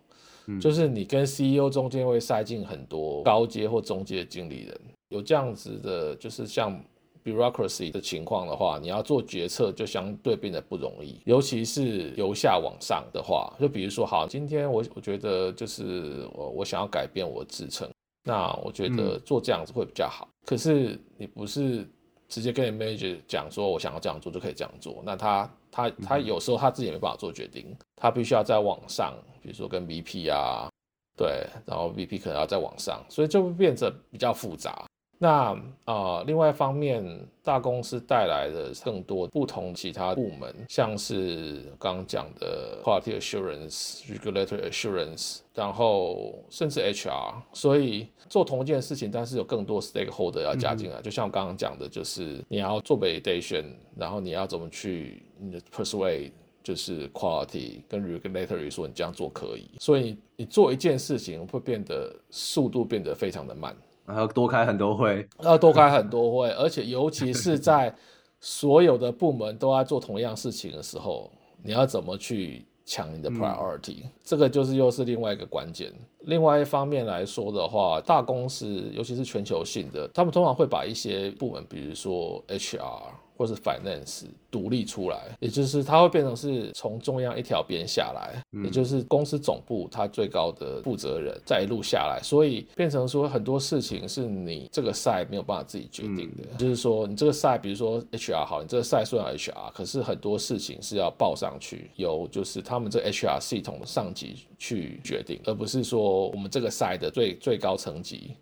[0.49, 6.83] 嗯，就是你跟 CEO 中间会塞进很多高阶或中阶经理人，有这样子的，就是像
[7.23, 17.87] bureaucracy 的情况的话，你要做决策就相对变得不容易，尤其是由下往上的话，就比如说，好，今天我我觉得就是我我想要改变我的制程，
[18.23, 21.87] 那我觉得做这样子会比较好，嗯，可是你不是
[22.27, 25.47] 直接跟你 manager 讲说我想要这样做就可以这样做，那他。
[25.71, 30.69] 他他有时候他自己也没办法做决定，他必须要在网上，比如说跟 VP 啊，
[31.17, 34.85] 对，然后 VP 可能要在网上，所以就会变得比较复杂。
[35.21, 35.51] 那
[35.83, 37.03] 啊、呃，另外一方面，
[37.43, 51.01] 大公司带来的更多不同其他部门，像是刚刚讲的 Quality Assurance、Regulatory Assurance，然后甚至 HR，所以做同一件事情，但是有更多 Stakeholder 要加进来。
[51.01, 53.65] 嗯、就像我刚刚讲的，就是你要做 Validation，
[53.97, 56.31] 然后你要怎么去你的 Persuade，
[56.63, 63.75] 就是 Quality 跟 Regulatory 说你这样做可以，所以你做一件事情会变得速度变得非常的慢。
[64.05, 67.95] 然后多开很多会，要多开很多会，而且尤其是在
[68.39, 73.97] 所有的部门都在做同样事情的时候，你要怎么去抢你的 priority？
[74.03, 75.93] 嗯，这个就是又是另外一个关键。
[76.21, 83.01] 另外一方面来说的话，大公司尤其是全球性的，他们通常会把一些部门，比如说 HR
[83.39, 108.35] 或是 finance 独立出来，也就是它会变成是从中央一条边下来，嗯、也就是公司总部它最高的负责人再一路下来，所以变成说很多事情是你这个 side 没有办法自己决定的，嗯、就是说你这个 side，比如说 HR 好，你这个 side 虽然 HR，可是很多事情是要报上去，由就是他们这 HR 系统的上级去决定，而不是说我们这个 side 的最最高层级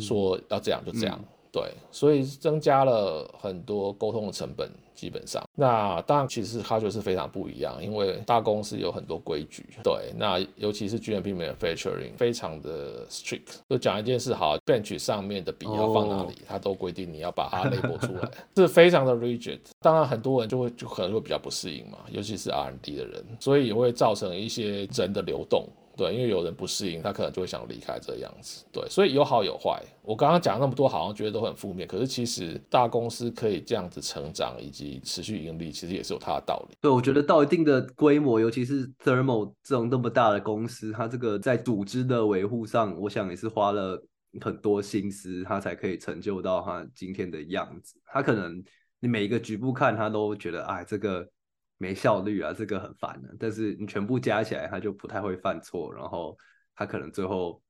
[0.00, 1.22] 说要这样就这样。
[1.50, 9.64] 对，所以增加了很多沟通的成本，基本上，那当然其实它就是非常不一样，因为大公司有很多规矩。
[9.82, 16.62] 对，那尤其是 GMP manufacturing 非常的 strict，就讲一件事好，bench 上面的笔要放哪里，它、oh.
[16.62, 19.60] 都规定你要把它 label 出来，是非常的 rigid。
[19.80, 25.66] 当然很多人就会就可能会比较不适应嘛，尤其是 R&D 的人，所以也会造成一些人的流动。
[25.98, 28.64] 对，因为有人不适应，他可能就会想离开这样子。
[28.72, 29.82] 对，所以有好有坏。
[30.02, 36.76] 我刚刚讲那么多，好像觉得都很负面，可是其实大公司可以这样子成长以及持续盈利，其实也是有它的道理。
[36.80, 44.00] 对，我觉得到一定的规模，尤其是 Thermo 这种那么大的公司，它这个在组织的维护上，我想也是花了
[44.40, 48.00] 很多心思，它才可以成就到它今天的样子。
[48.06, 48.62] 它可能
[49.00, 51.28] 你每一个局部看，它都觉得哎，这个。
[51.78, 53.34] 没效率啊，这个很烦的。
[53.38, 56.36] 但是你全部加起来，他就不太会犯错，然后
[56.74, 57.62] 他可能最后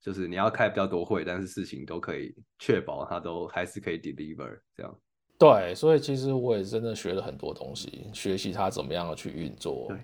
[0.00, 4.98] 就是你要开比较多会，但是事情都可以确保他都还是可以 deliver 这样。
[5.38, 9.86] 对，所以其实我也真的学了很多东西，学习他怎么样的去运作。
[9.88, 10.02] 对，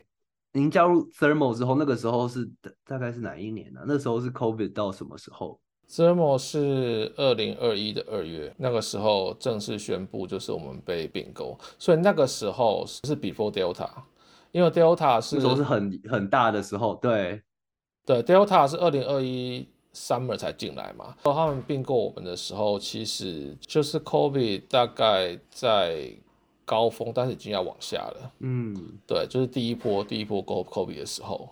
[0.53, 2.51] 您加入 Thermo 之后，那个时候是
[2.85, 3.81] 大概是哪一年呢？
[3.81, 3.85] 啊？
[3.89, 5.59] 那时候是 COVID 到什么时候
[5.91, 13.89] ？Thermo 是二零二一的二月，那个时候正式宣布，就是我们被并购，所以那个时候是 before Delta，
[14.53, 17.43] 因为 Delta 是都是很很大的时候，对
[18.07, 26.11] 对，Delta 是二零二一 summer 才进来嘛，然后他们并购我们的时候，其实就是 COVID 大概在
[26.65, 28.75] 高峰，但是已经要往下了，嗯，
[29.07, 31.51] 对，就是第一波第一波 COVID 的时候。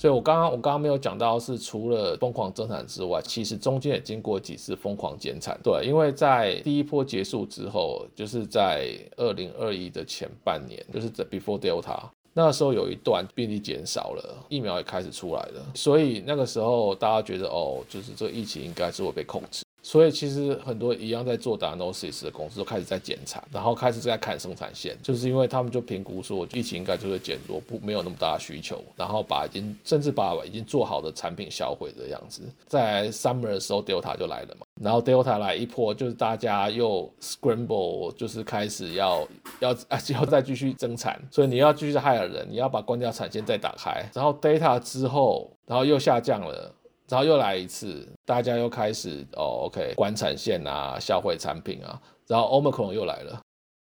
[0.00, 5.58] 所以，我刚刚我刚刚没有讲到，是除了疯狂增产之外，其实中间也经过几次疯狂减产。
[5.60, 11.98] 对，因为在第一波结束之后，就是在二零二一的前半年，就是 the Before Delta，
[12.32, 19.64] 那时候有一段病例减少了，疫苗也开始出来了，所以那个时候大家觉得，哦，就是这个疫情应该是会被控制。
[19.88, 32.42] 所以其实很多一样在做 diagnosis 的公司都开始在减产，然后开始在砍生产线，就是因为他们就评估说疫情应该就会减弱，不没有那么大的需求，然后把已经甚至把已经做好的产品销毁的样子。
[32.66, 39.26] 在 summer 的时候 Delta 就来了嘛，然后 Delta 来一波，就是大家又 scramble，就是开始要
[39.60, 39.74] 要
[40.10, 46.74] 要再继续增产，所以你要继续害人，你要把关掉产线再打开，然后 Delta 之后，然后又下降了。
[47.08, 52.00] 然后又来一次，大家又开始哦，OK，关产线啊，销毁产品啊。
[52.26, 53.40] 然后 Omicron 又来了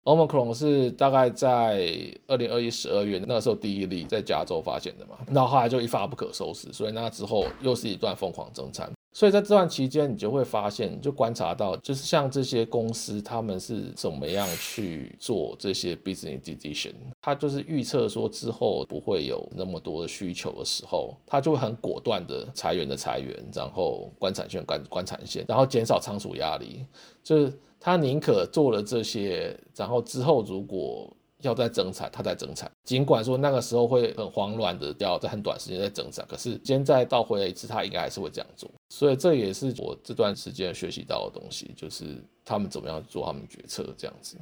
[0.05, 1.90] ，Omicron 是大概在
[2.29, 8.88] 二零二一十二月那个时候第一例在加州发现的嘛，然后后来就一发不可收拾，所以那之后又是一段疯狂增产。
[9.20, 16.94] 所以在这段期间，你就会发现，就观察到，就是像这些公司，他们是怎么样去做这些 business decision。
[17.20, 26.87] 他就是预测说之后不会有那么多的需求的时候，他就会很果断的裁员的裁员，然后关产线关关产线，然后减少仓储压力。
[27.22, 32.70] 就是他宁可做了这些，然后之后如果要在增产，它在增产。
[32.85, 38.70] 尽管说那个时候会很慌乱的，要在很短时间在增产，可是现在倒回来一次，它应该还是会这样做。
[38.88, 42.05] 所以这也是我这段时间学习到的东西，就是
[42.44, 44.37] 他们怎么样做他们决策这样子。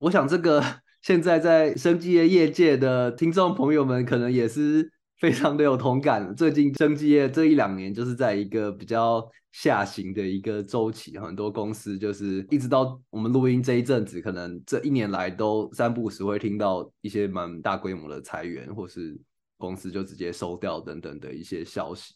[0.00, 0.62] 我想这个
[1.02, 6.34] 现在在生技业业界的听众朋友们，可能也是非常的有同感。
[6.34, 9.28] 最近生技业这一两年就是在一个比较。
[9.50, 19.18] 下行的一个周期，很多公司就是一直到我们录音这一阵子，可能这一年来都三不五时会听到一些蛮大规模的裁员，或是
[19.56, 22.14] 公司就直接收掉等等的一些消息。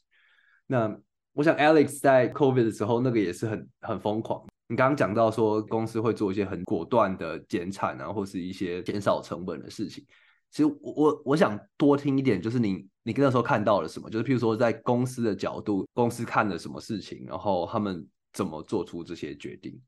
[0.67, 0.95] 那
[1.33, 4.45] 我想 Alex 在 COVID 的时候，那个也是很很疯狂。
[4.69, 10.05] 你刚刚讲到说公司会做一些很果断的减产啊，或是一些减少成本的事情。
[10.51, 14.09] 其实我我我想多听一点，就是你你那时候看到了什么？
[14.09, 19.81] 就是譬如说在公司的角度，公司看了什么事情，然后他们怎么做出这些决定？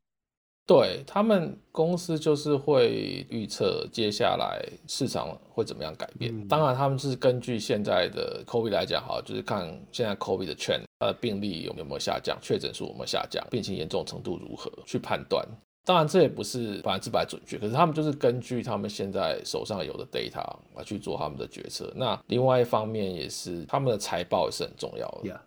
[0.66, 6.34] 对，他们公司就是会预测接下来市场会怎么样改变。
[6.34, 15.46] 嗯、当然，他们是根据现在的 COVID 来讲，哈，就是看现在 COVID 的 trend，它的病例有没有下降，确诊数有没有下降，病情严重程度如何，去判断。
[15.84, 20.42] 当然，这也不是百分之百准确，可是他们就是根据他们现在手上有的 data
[20.74, 21.92] 来去做他们的决策。
[21.94, 25.38] 那另外一方面也是他们的财报也是很重要的，Yeah.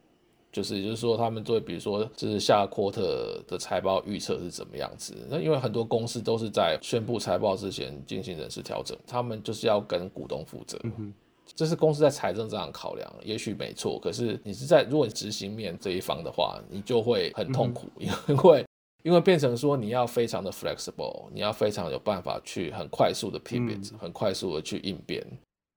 [0.51, 5.15] 就是也就是说他们对比如说就是下 quarter 的财报预测是怎么样子。
[5.29, 10.79] 那因为很多公司都是在宣布财报之前进行人事调整，他们就是要跟股东负责。
[10.83, 11.13] 嗯
[11.55, 13.97] 这是公司在财政上考量，也许没错。
[13.97, 18.11] 可是你是在如果你执行面这一方的话，你就会很痛苦，因
[18.43, 18.66] 为
[19.07, 25.25] 因为变成说你要非常的 flexible，你要非常有办法去很快速的 pivot，很快速的去应变。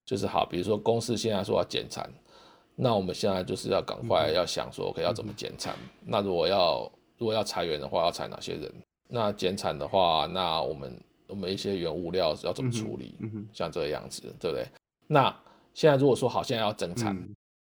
[0.04, 2.12] 就是好，比如说公司现在说要减产，
[2.74, 5.76] 那我们现在就是要赶快要想说，OK 要怎么减产？
[6.04, 8.68] 那如果要如果要裁员的话，要裁哪些人？
[9.06, 13.14] 那减产的话，那我们我们一些原物料要怎么处理？
[13.52, 14.66] 像这个样子，对不对？
[15.06, 15.32] 那
[15.72, 17.32] 现在如果说好，现在要增产，嗯、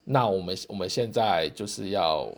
[0.05, 2.32] 那我们我们现在就是要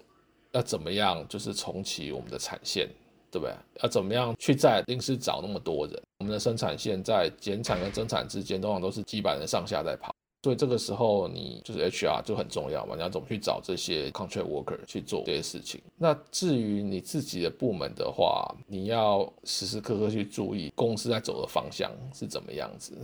[0.53, 2.89] 要怎么样，就是重启我们的产线，
[3.33, 3.55] 对不对？
[3.83, 6.01] 要怎么样去在临时找那么多人？
[6.19, 15.81] 我们的生产线在减产跟增产之间，通常都是几百人上下在跑，所以这个时候你就是 HR 就很重要嘛，你要怎么去找这些 contract worker 去做这些事情？
[15.97, 22.95] 那至于你自己的部门的话，你要时时刻刻去注意公司在走的方向是怎么样子。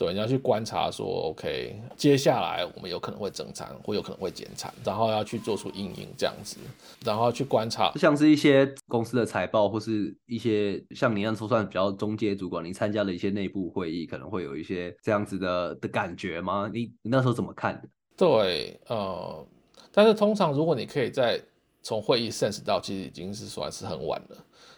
[0.00, 6.56] 对，你要去观察说，OK，接下来我们有可能会增产，或有可能会减产，然后要去做出应应这样子，
[7.04, 16.70] 然后去观察，像是一些公司的财报，或是一些像你那样说算比较中介主管，你参加了一些内部会议，可能会有一些这样子的的感觉吗？
[16.72, 17.88] 你你那时候怎么看的？
[18.16, 19.46] 对，呃，
[19.92, 21.38] 但是通常如果你可以在
[21.82, 24.36] 从会议 sense 到，其实已经是算是很晚了，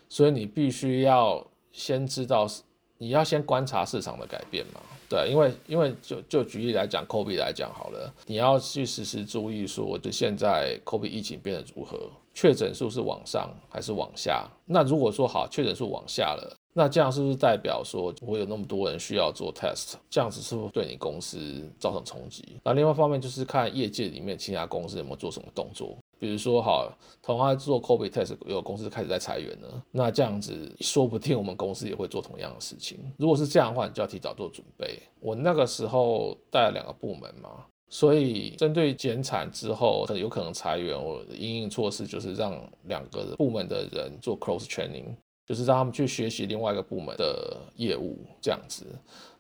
[0.08, 2.48] 所以你必须要先知道，
[2.98, 4.80] 你要先观察市场的改变嘛。
[5.12, 14.48] 对，因为因为就就举例来讲，COVID 来讲好了，你要去时时注意说，就现在 COVID 疫情变得如何，确诊数是往上还是往下？
[14.64, 19.96] 那如果说好，确诊数往下了，那这样是不是代表说会有那么多人需要做 test？
[20.08, 21.38] 这样子是不是对你公司
[21.78, 22.56] 造成冲击？
[22.64, 25.94] 那另外一方面就是看业界里面其他公司有没有做什么动作。
[26.22, 26.88] 比如说，好，
[27.20, 32.96] 同样做 COVID test，有公司开始在裁员了，那这样子说不定我们公司也会做同样的事情。
[33.18, 35.00] 如果是这样的话，你就要提早做准备。
[35.18, 48.86] 我那个时候带了两个部门嘛，所以针对减产之后有可能裁员，我的因应措施就是让两个部门的人做 cross training，就是让他们去学习另外一个部门的业务，这样子。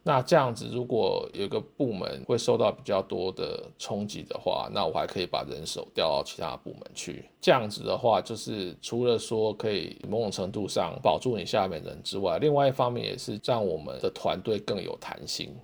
[0.04, 7.24] 那这样子，如果有个部门会受到比较多的冲击的话，那我还可以把人手调到其他部门去。
[7.40, 15.54] 这样子的话，就是除了说可以某种程度上保住你下面人之外，另外一方面也是让我们的团队更有弹性。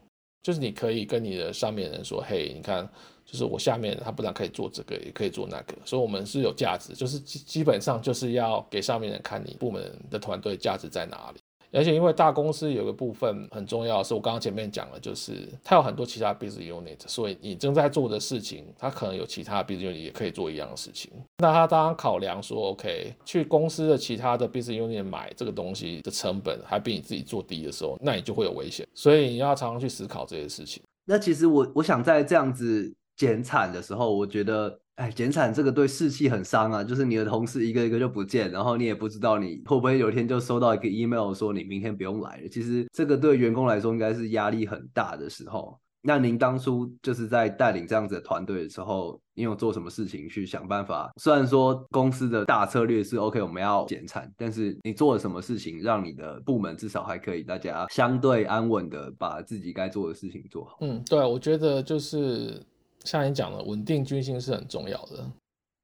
[0.40, 2.88] 就是你可以跟你的上面人说：“嘿，你看，
[3.26, 6.94] 就是我下面他不但可以做这个，也可以做那个，所以我们是有价值。
[6.94, 11.40] 就是基基本上就是要给上面人看你部门的团队价值在哪里。”
[11.72, 21.10] 而且因为大公司有个部分很重要，是我刚刚前面讲的，就是它有很多其他 business unit，所以你正在做的事情，它可能有其他 business unit 也可以做一样的事情。
[21.38, 28.86] 那他当然考量说，OK，去公司的其他的 business unit 买这个东西的成本还比你自己做低的时候，那你就会有危险。
[28.94, 30.82] 所以你要常常去思考这些事情。
[31.04, 34.78] 那其实我我想在这样子减产的时候，我觉得。
[34.98, 36.82] 哎，减产这个对士气很伤啊！
[36.82, 42.48] 就是你的同事一个一个就不见，然后你也不知道你会不会有一天就收到一个 email 说你明天不用来了。
[42.48, 45.78] 其实这个对员工来说应该是压力很大的时候。
[46.02, 51.08] 那您当初就是在带领这样子的团队的时候，你有做什么事情去想办法？
[51.16, 60.78] 虽然说公司的大策略是 OK，我们要减产，但是你做了什么事情让你的部门至少还可以大家相对安稳的把自己该做的事情做好？
[60.80, 62.60] 嗯，对，我觉得就是。
[63.04, 65.24] 像你讲的，稳定军心是很重要的。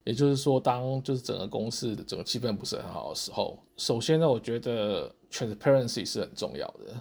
[0.04, 6.94] 也就是说，当就是整个公司的整个气氛不是很好的时候，首先呢，我觉得 transparency 是很重要的。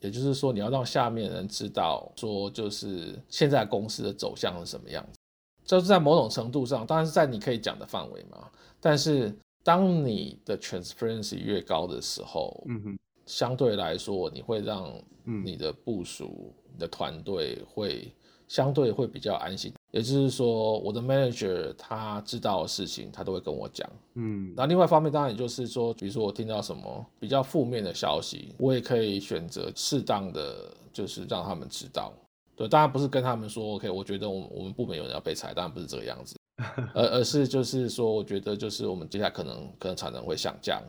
[0.00, 5.18] 也就是说，你要让下面人知道，说就是现在公司的走向是什么样子。
[5.66, 8.50] 就是在某种程度上，当然是在你可以讲的范围嘛。
[8.80, 14.90] 但是，当你的 transparency 越高的时候，嗯哼，相对来说，你会让
[15.24, 18.10] 你的部署、你的团队会。
[18.48, 23.88] 相对会比较安心，也就是说，我的 manager 他知道的事情，他都会跟我讲。
[24.14, 32.12] 嗯，那另外一方面，当然也就是说，比如说我听到什么比较负面的消息，我也可以选择适当的，就是让他们知道。
[32.54, 36.36] 对，当然不是跟他们说，OK，我觉得我们我们部门有人要被裁，当然不是这个样子，
[36.94, 40.82] 而而是就是说，我觉得就是我们接下来可能可能产能会下降。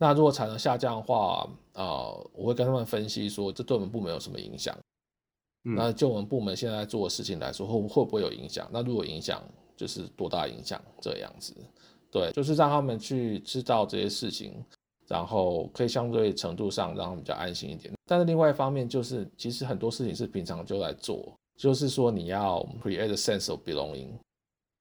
[0.00, 4.76] 那如果产能下降的话，啊、呃，我会跟他们分析说，这对我们部门有什么影响。
[5.76, 8.68] 那就我们部门现在做的事情来说，会会不会有影响？
[8.72, 9.42] 那如果影响，
[9.76, 10.80] 就是多大影响？
[11.00, 11.54] 这样子，
[12.10, 14.64] 对，就是让他们去知道这些事情，
[15.06, 17.92] 然后可以相对程度上让他们比较安心一点。
[18.06, 24.08] 但是另外一方面，就是其实很多事情是平常就来做，就是说你要 create a sense of belonging，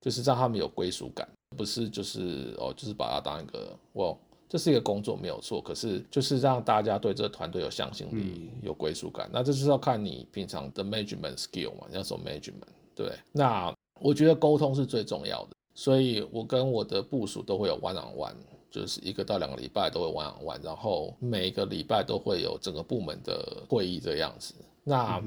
[0.01, 1.27] 就是让他们有归属感，
[1.57, 4.17] 不是就是哦，就是把它当一个哦，
[4.49, 9.29] 这是一个工作没有错，可是就是让大家对这个团队有向心力、有归属感。
[9.33, 13.11] 那这就是要看你平常的 management skill 嘛，要走 management，对。
[13.31, 18.35] 那我觉得沟通是最重要的，所以我跟我的部署都会有 one on one，
[18.71, 24.53] 就是一个到两个礼拜都会 one on one，然后每一个礼拜都会有整个部门的会议这样子。
[24.83, 25.21] 那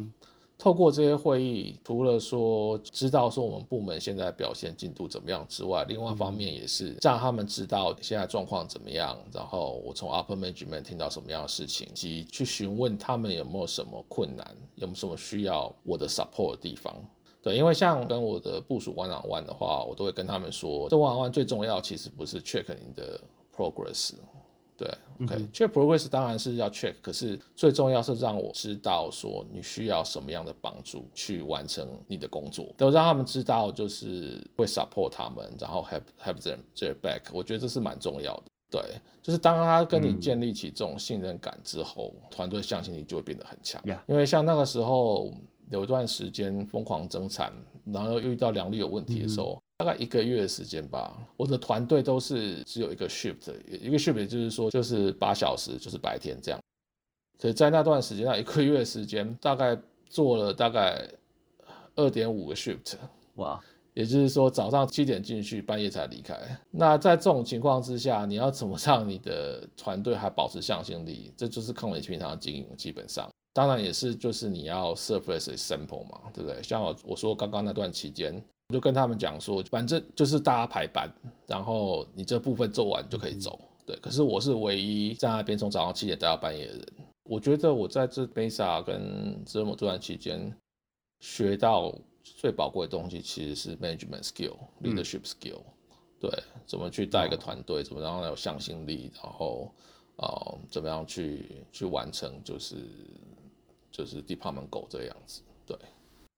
[0.61, 16.95] 透过这些会议，除了说知道说我们部门现在表现进度怎么样之外，另外一方面也是让他们知道现在状况怎么样，然后我从 upper management 听到什么样的事情，及去询问他们有没有什么困难，有没有什么需要我的 support 的地方。
[17.43, 23.19] 对，因为像跟我的部署 one on one 的话，我都会跟他们说，这 one on one 最重要其实不是 check 你的
[23.57, 24.13] progress。
[24.81, 24.89] 对
[25.27, 38.45] ，OK，check progress 当然是要 check，可是最重要是让我知道说你需要什么样的帮助去完成你的工作，都让他们知道就是会 support 他们，然后 have have them their back，我觉得这是蛮重要的。
[38.71, 38.81] 对，
[39.21, 43.83] 就是当他跟你建立起这种信任感之后，嗯、团队向心力就会变得很强。
[44.07, 45.31] 因为像那个时候
[45.69, 47.53] 有一段时间疯狂增产，
[47.85, 49.61] 然后又遇到良率有问题的时候。
[49.81, 56.61] 嗯大概一个月的时间吧，我的团队都是只有一个 shift，一个 shift 就是说就是八小时，就是白天这样。
[57.39, 59.75] 所以在那段时间，那一个月的时间，大概
[60.07, 61.09] 做了大概
[61.97, 62.97] 二点五个 shift，
[63.37, 63.59] 哇，
[63.95, 66.39] 也就是说早上七点进去，半夜才离开。
[66.71, 71.33] 那在这种情况之下，你要怎么让你的团队还保持向心力？
[71.39, 76.63] 这就是康美平常的经营，基本上，当然也是就是你要 a sample 嘛，对不对？
[76.63, 78.45] 像我我说刚刚那段期间。
[78.71, 81.13] 我就跟他们讲说，反正就是大家排班，
[81.45, 83.59] 然后你这部分做完就可以走。
[83.85, 86.87] 对，可是我是唯一在那边从早上七点待到半夜的人。
[87.25, 90.57] 我觉得我在这 Mesa 跟 Thermo 这段期间
[91.19, 91.93] 学到
[92.23, 94.55] 最宝贵的东西，其实是 management skill、
[94.85, 95.63] leadership skill。
[96.21, 96.31] 对，
[96.65, 99.69] 怎么去带一个团队，怎么让他有向心力，然后
[100.15, 102.77] 呃，怎么样去去完成，就是
[103.91, 105.43] 就是 department goal 这样子。
[105.67, 105.77] 对，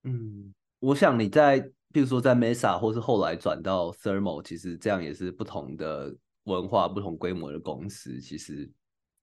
[0.04, 1.70] 嗯，我想你在。
[1.93, 6.14] 譬如说，在 Mesa 或是后来转到 Thermo，其实这样也是不同的
[6.45, 8.20] 文化、不同规模的公司。
[8.20, 8.70] 其实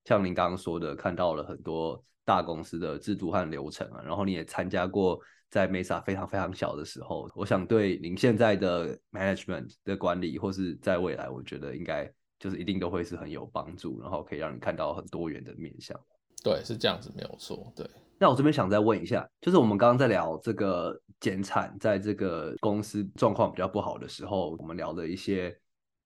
[0.06, 4.02] 像您刚刚说的，看到了很多大公司的制度和流程啊。
[4.06, 16.00] 然后你也参加过在 Mesa 非常非常小的时候，我想对您现在的 management 的管理，或是在未来，我觉得应该就是一定都会是很有帮助，然后可以让你看到很多元的面向。
[16.44, 17.74] 对，是这样子，没有错。
[17.76, 17.86] 对。
[18.22, 25.58] 那我这边想再问一下，就是我们刚刚在聊这个减产，在这个公司状况比较不好的时候，我们聊的一些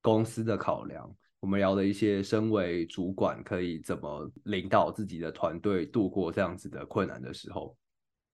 [0.01, 1.09] 公司的考量，
[1.39, 7.78] 我们聊的一些身为主管可以怎么领导自己的团队度过这样子的困难的时候，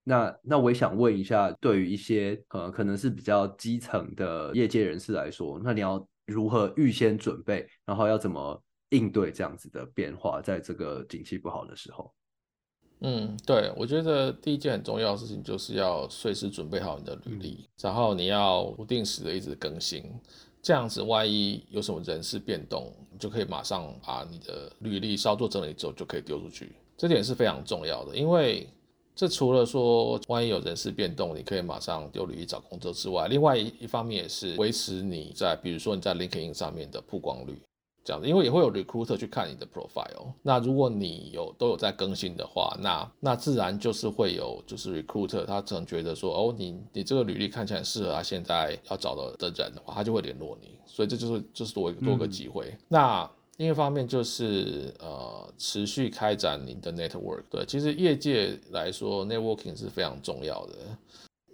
[0.03, 12.13] 那那我也想问一下，对于一些呃可能是比较基层的业界人士来说，那你要如何预先准备，然后要怎么应对这样子的变化，在这个景气不好的时候？
[13.01, 20.03] 嗯，对，我觉得第一件很重要的事情就是要随时准备好你的履历，然后你要不定时的一直更新，
[20.61, 28.67] 这样子万一有什么人事变动，你就可以马上把你的履历稍作整理之后就可以丢出去，这点是非常重要的，因为
[29.15, 37.57] 这除了说万一有人事变动，你可以马上丢履历找工作之外，另外一一方面也是维持你在，比如说你在 LinkedIn 上面的曝光率。
[38.09, 40.33] 这样子，因为也会有 recruiter 去看你的 profile。
[40.41, 50.69] 那如果你有都有在更新的话，那那自然就是会有就是 recruiter 他可能觉得说，哦，你你这个履历看起来适合他现在要找的的人的话，他就会联络你。
[50.87, 52.75] 所以这就是就是多多个机会。
[52.87, 57.43] 那另一方面就是呃持续开展你的 network。
[57.47, 60.73] 对，其实业界来说 networking 是非常重要的。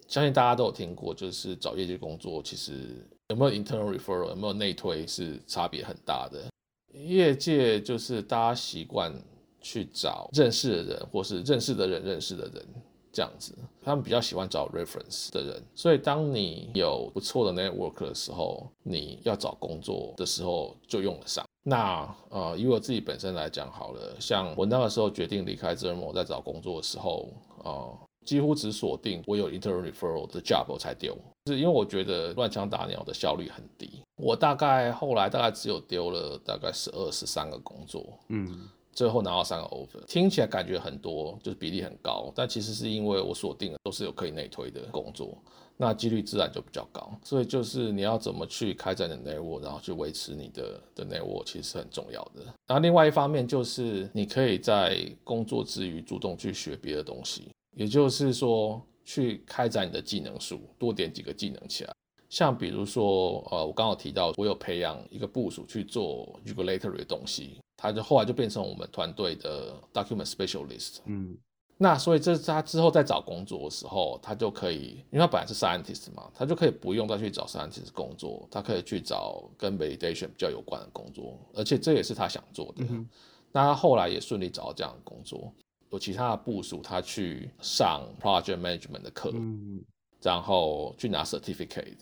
[0.08, 3.06] 相信大家都有听过，就是找业界工作其实。
[3.30, 4.30] 有没有 internal referral？
[4.30, 6.46] 有没有内推是差别很大的。
[6.94, 9.12] 业界就是大家习惯
[9.60, 12.66] 去找认识的人，或是认识的人认识的人
[13.12, 13.58] 这样子。
[13.82, 15.64] 他们比较喜欢找 reference 的人。
[15.74, 21.44] 所以当你有不错的 network 的时候，你要找工作的时候就用得上。
[21.64, 27.28] 那呃，以我自己本身来讲好了，像我那个时候决定离开 z e r m o 在找工作的时候，
[27.64, 31.18] 呃，几乎只锁定我有 internal referral 的 job 才丢。
[31.48, 45.38] 是因为我觉得乱枪打鸟的效率很低，我大概后来大概只有丢了大概十二十三个工作，嗯，最后拿到三个 offer，听起来感觉很多，就是比例很高，但其实是因为我锁定的都是有可以内推的工作，
[45.78, 47.12] 那几率自然就比较高。
[47.24, 52.42] 所以就是你要怎么去开展你的 network，然后去维持你的的 network，其实是很重要的。
[52.66, 58.82] 然后另外一方面就是你可以在工作之余主动去学别的东西，也就是说。
[59.06, 61.94] 去开展你的技能树，多点几个技能起来。
[62.28, 70.98] 像比如说，呃，我刚好提到，我有培养一个部署去做 regulatory 的东西，他就后来就变成我们团队的 document specialist。
[71.06, 71.38] 嗯，
[71.78, 82.84] 那所以这是他之后在找工作的时候，他就可以，因为他本来是 scientist 嘛，他就可以不用再去找 scientist 工作，他可以去找跟 validation 比较有关的工作，而且这也是他想做的。
[82.90, 83.08] 嗯、
[83.52, 85.54] 那他后来也顺利找到这样的工作，
[85.92, 89.32] 有其他的部署，他去上 project management 的课。
[89.34, 89.84] 嗯
[90.22, 92.00] 然后去拿 certificate，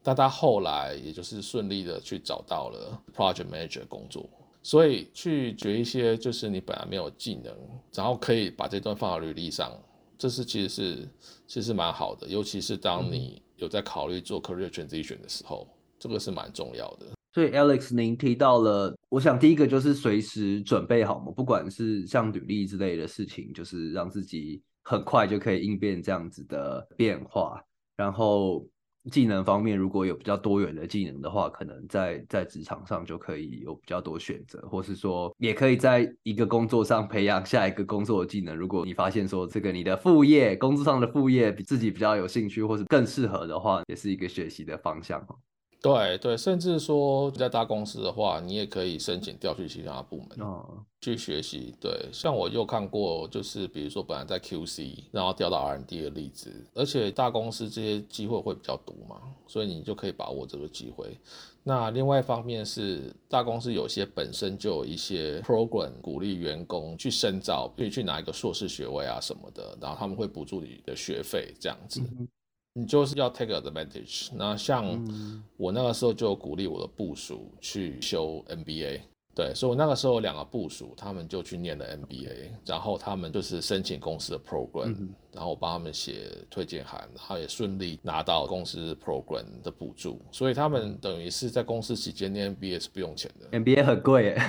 [0.00, 4.30] 但他后来也就是顺利的去找到了 project manager 工作，
[4.62, 7.52] 所以去学一些就是你本来没有技能，
[7.92, 9.76] 然后可以把这段放到履历上，
[10.16, 11.08] 这是其实是
[11.48, 15.66] 其实蛮好的，尤其是当你有在考虑做 career transition 的时候，
[15.98, 17.06] 这个是蛮重要的。
[17.34, 24.62] 所以 Alex，您提到了，我想第一个就是随时准备好嘛，不管是像履历之类的事情，就是让自己。
[24.86, 27.58] 很快就可以应变这样子的变化，
[27.96, 28.68] 然后
[29.10, 38.54] 技能方面如果有比较多元的技能的话，可能在在职场上就可以有比较多选择，或是说也可以在一个工作上培养下一个工作的技能。
[38.54, 45.26] 如果你发现说这个你的副业工作上的副业比自己比较有兴趣，或是更适合的话，也是一个学习的方向。
[45.84, 50.64] 对对，甚至说在大公司的话，你也可以申请调去其他部门哦，
[51.02, 51.74] 去学习。
[51.78, 56.50] 对，像我又看过，就是比如说本来在 QC，然后调到 R&D 的例子。
[56.72, 61.18] 而且大公司这些机会会比较多嘛，所以你就可以把握这个机会。
[61.62, 72.00] 那另外一方面是大公司有些本身就有一些 program 鼓励员工去深造，可以去拿一个硕士学位啊什么的，然后他们会补助你的学费这样子。
[72.00, 72.26] 嗯
[72.74, 74.30] 你就是要 take advantage。
[74.34, 74.84] 那像
[75.56, 79.00] 我那个时候就鼓励我的部署去修 MBA，
[79.32, 93.58] 对，所以我那个时候两个部署他们就去念了 MBA，然后他们就是申请公司的 program，然后我帮他们写推荐函，然后也顺利拿到公司 program 的补助，所以他们等于是在公司期间念 MBA 是不用钱的。
[93.58, 94.42] MBA 很贵耶。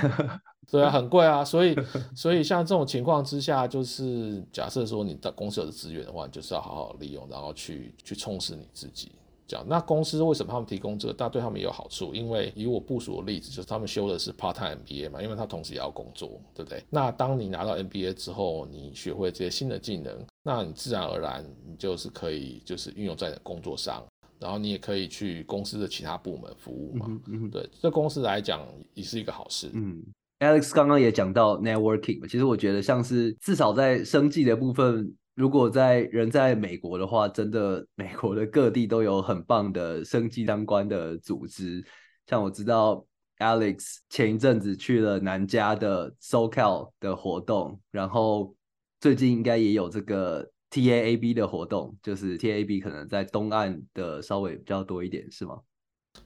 [0.72, 1.76] 对啊，很贵啊，所以
[2.16, 9.12] 所以像这种情况之下，就是假设说你的公司有的资源的话，你就是要好好利用，然后去去充实你自己。
[9.48, 11.14] 这样，那公司为什么他们提供这个？
[11.16, 16.84] 但对他们也有好处，因为以我部署的例子，就是他们修的是 part time MBA 嘛，因为他同时也要工作，对不对？
[16.90, 24.04] 那当你拿到 MBA 之后，你学会这些新的技能，那你自然而然你就是可以就是运用在你的工作上，
[24.40, 27.06] 然后你也可以去公司的其他部门服务嘛。
[27.08, 29.70] 嗯嗯，对，这公司来讲也是一个好事。
[29.76, 30.04] 嗯。
[30.46, 41.84] Alex 刚刚也讲到 networking，其实我觉得像是至少在生计的部分，如果在人在美国的话，真的美国的各地都有很棒的生计相关的组织。
[42.28, 43.04] 像我知道
[43.40, 48.56] Alex 前一阵子去了南加的 SoCal 的活动，然后
[49.00, 55.58] 最近应该也有这个 TAAB 的活动，就是 TAAB 可能在东岸的稍微比较多一点，是吗？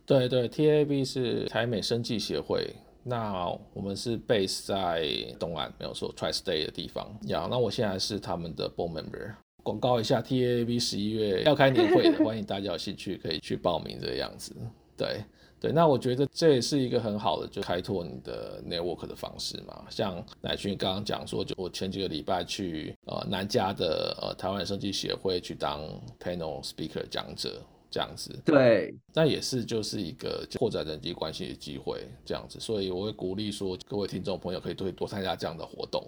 [0.06, 2.76] 对对，TAAB 是台美生技协会。
[3.10, 5.04] 那我们是 base 在
[5.40, 7.12] 东岸，没有说 Tri-State 的地方。
[7.24, 9.34] 呀，那我现在是他们的 board member。
[9.64, 14.56] 广告一下，TAAB 十一月要开年会的，欢迎大家有兴趣可以去报名这个样子。
[14.96, 15.24] 对
[15.60, 19.86] 对，那我觉得这也是一个很好的就开拓你的 network 的方式嘛。
[19.90, 25.82] 像乃俊刚刚讲说，就我前几个礼拜去呃南加的呃台湾生技协会去当
[26.20, 27.62] panel speaker 讲者。
[27.92, 36.06] 这样子，对，那也是就是一个扩展人际关系的机会，这样子，所以我会鼓励说，各位听众朋友可以多多参加这样的活动，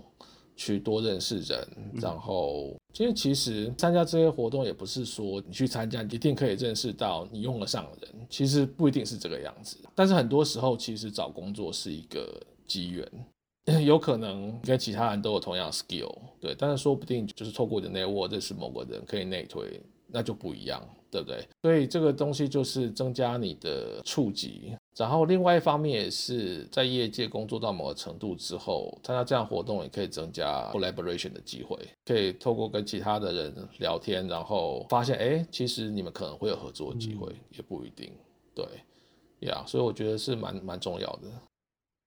[0.55, 1.67] 去多认识人，
[2.01, 13.07] 然后，因为其实参加这些活动也不是说你去参加一定可以认识到你用得上的人，其实不一定是这个样子，但是很多时候其实找工作是一个机缘，
[13.83, 19.81] 有可能跟其他人都有同样 skill，对，但是说不定就是透过你的 network 认识某个人可以内推，
[20.11, 20.81] 那就不一样。
[21.11, 21.45] 对不对？
[21.61, 38.09] 所以这个东西就是增加你的触及，然后另外一方面也是在业界工作到某个程度之后，参加这样活动也可以增加 collaboration 的机会，可以透过跟其他的人聊天，然后发现，哎，其实你们可能会有合作的机会，也不一定。
[38.55, 38.65] 对，
[39.41, 41.27] 呀，所以我觉得是蛮蛮重要的。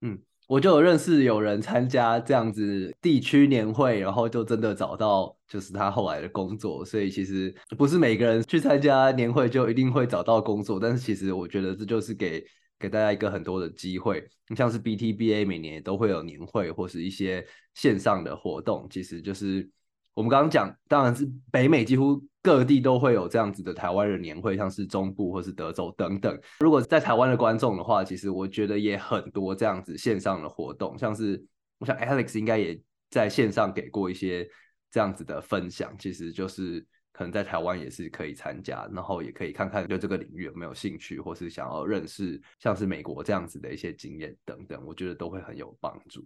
[0.01, 0.19] 嗯。
[0.47, 12.45] 我就有认识有人参加这样子地区年会，然后就真的找到就是他后来的工作，所以其实不是每个人去参加年会就一定会找到工作，但是其实我觉得这就是给
[12.79, 14.27] 给大家一个很多的机会，
[14.57, 19.71] 像是 BTBA 每年都会有年会或是一些线上的活动，其实就是。
[20.17, 26.39] 我们刚刚讲，当然是北美几乎各地都会有这样子的台湾人年会，像是中部或是德州等等。
[26.61, 31.43] 如果在台湾的观众的话，其实我觉得也很多这样子线上的活动，像是
[31.79, 32.79] 我想 Alex 应该也
[33.09, 34.47] 在线上给过一些
[34.91, 46.23] 这样子的分享，其实就是可能在台湾也是可以参加，然后也可以看看对这个领域有没有兴趣，或是想要认识像是美国这样子的一些经验等等，我觉得都会很有帮助。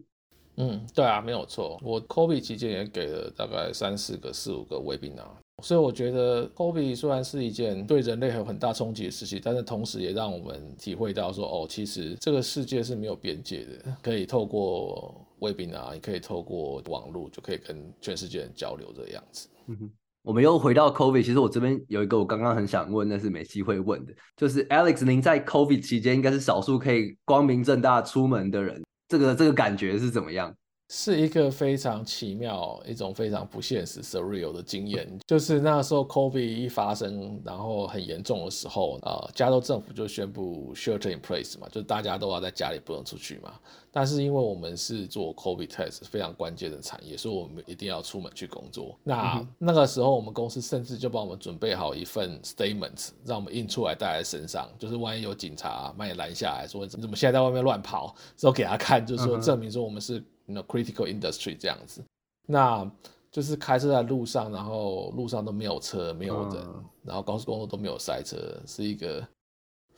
[0.56, 1.78] 嗯，对啊，没有错。
[1.80, 5.30] 我 COVID 期间也给了大概三四个、四五个微宾啊
[5.62, 19.48] 所以我觉得 COVID 虽然是一件对人类有很大冲击的事情，但是同时也让我们体会到说，哦，其实这个世界是没有边界的，可以透过 webinar，也可以透过网络，就可以跟全世界人交流这个样子。
[19.66, 19.90] 嗯哼，
[20.22, 28.80] 我们又回到 COVID，其实我这边有一个我刚刚很想问，但是没机会问的，就是 Alex，您在 COVID 期间应该是少数可以光明正大出门的人。
[29.08, 30.54] 这个这个感觉是怎么样？
[30.90, 35.06] 是一个非常奇妙、一种非常不现实、surreal 的经验。
[35.26, 43.52] 就是那时候 COVID 一发生，然后很严重的时候，呃，加州政府就宣布 shelter in place 嘛，就是大家都要在家里不能出去嘛。
[43.90, 48.96] 但是因为我们是做 COVID test 非常关键的产业，所以我们一定要出门去工作。
[49.02, 60.22] 那、嗯、那个时候，我们公司甚至就帮我们准备好一份 statement，让我们印出来带在身上，就是万一有警察把你拦下来说你怎么现在在外面乱跑，之后给他看，就是说证明说我们是
[60.64, 62.02] critical industry 这样子。
[62.46, 62.90] 那
[63.30, 68.36] 就是开车在路上，然后路上都没有车，没有人，嗯、然后高速公路都没有塞车，
[68.66, 69.26] 是一个。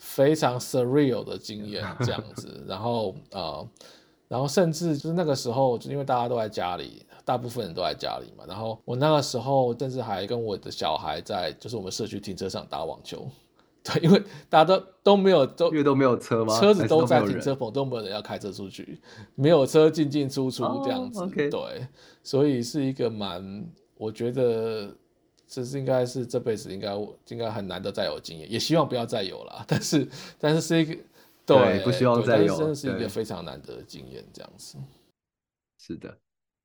[0.03, 3.68] 非常 surreal 的经验， 这样子，然后呃，
[4.28, 13.28] 然后甚至就是那个时候，就因为大家都在家里，大部分人都在家里嘛，然后我那个时候甚至还跟我的小孩在，就是我们社区停车场打网球，
[13.83, 16.59] 对，因为大家都都没有都，因为都没有车吗？
[16.59, 19.01] 车子都在停车棚，都没有人要开车出去，
[19.35, 21.31] 没有车进进出出这样子，oh.
[21.33, 21.87] 对，
[22.22, 23.64] 所以是一个蛮，
[23.97, 24.95] 我觉得。
[25.53, 26.95] 这是应该是这辈子应该
[27.26, 29.64] 应该很难得再有经验，也希望不要再有了。
[29.66, 30.09] 但是
[30.39, 30.95] 但是是一个
[31.45, 34.78] 对，对，不希望再有，真的是一个非常难得的经验，这样子。
[35.76, 36.16] 是的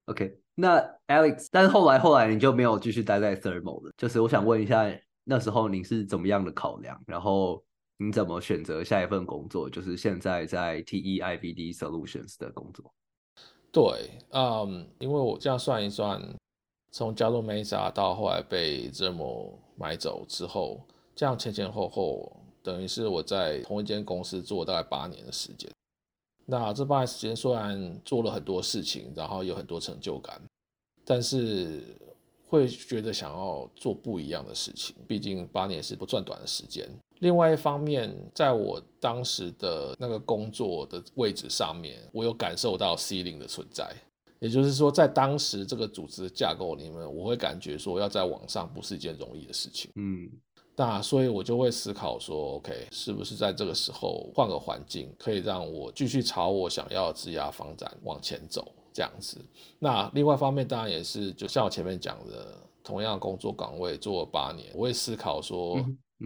[0.05, 0.37] ，OK。
[0.53, 3.91] 那 Alex，但是后来后来你就没有继续待在 Thermo 了。
[3.97, 4.85] 就是我想问一下，
[5.25, 6.97] 那时候你是怎么样的考量？
[7.05, 7.61] 然后
[7.97, 9.69] 你怎么选择下一份工作？
[9.69, 12.93] 就是现在在 TE-IVD Solutions 的工作。
[13.71, 16.21] 对，嗯，因为我这样算一算。
[16.91, 20.79] 从加入 Mesa 到后来被 Thermo 买走之后，
[21.13, 22.31] 这样前前后后
[22.63, 25.69] 等于是我在同一间公司做大概八年的时间。
[26.45, 30.41] 那这八年时间虽然做了很多事情，然后有很多成就感，
[31.03, 31.83] 但是
[32.47, 34.95] 会觉得想要做不一样的事情。
[35.07, 36.87] 毕竟八年是不算短的时间。
[37.19, 43.89] 另外一方面，在我当时的那个工作的位置上面，我有感受到 ceiling 的存在。
[44.39, 49.89] 也就是说，在当时这个组织的架构里面，我会感觉说要在网上不是一件容易的事情。
[49.95, 50.29] 嗯，
[50.75, 59.37] 那所以我就会思考说，OK，是不是在这个时候换个环境，可以让我继续朝我想要的职业发展往前走这样子。
[59.77, 65.77] 那另外一方面，当然也是就像我前面讲的，同样工作岗位做了八年，我会思考说，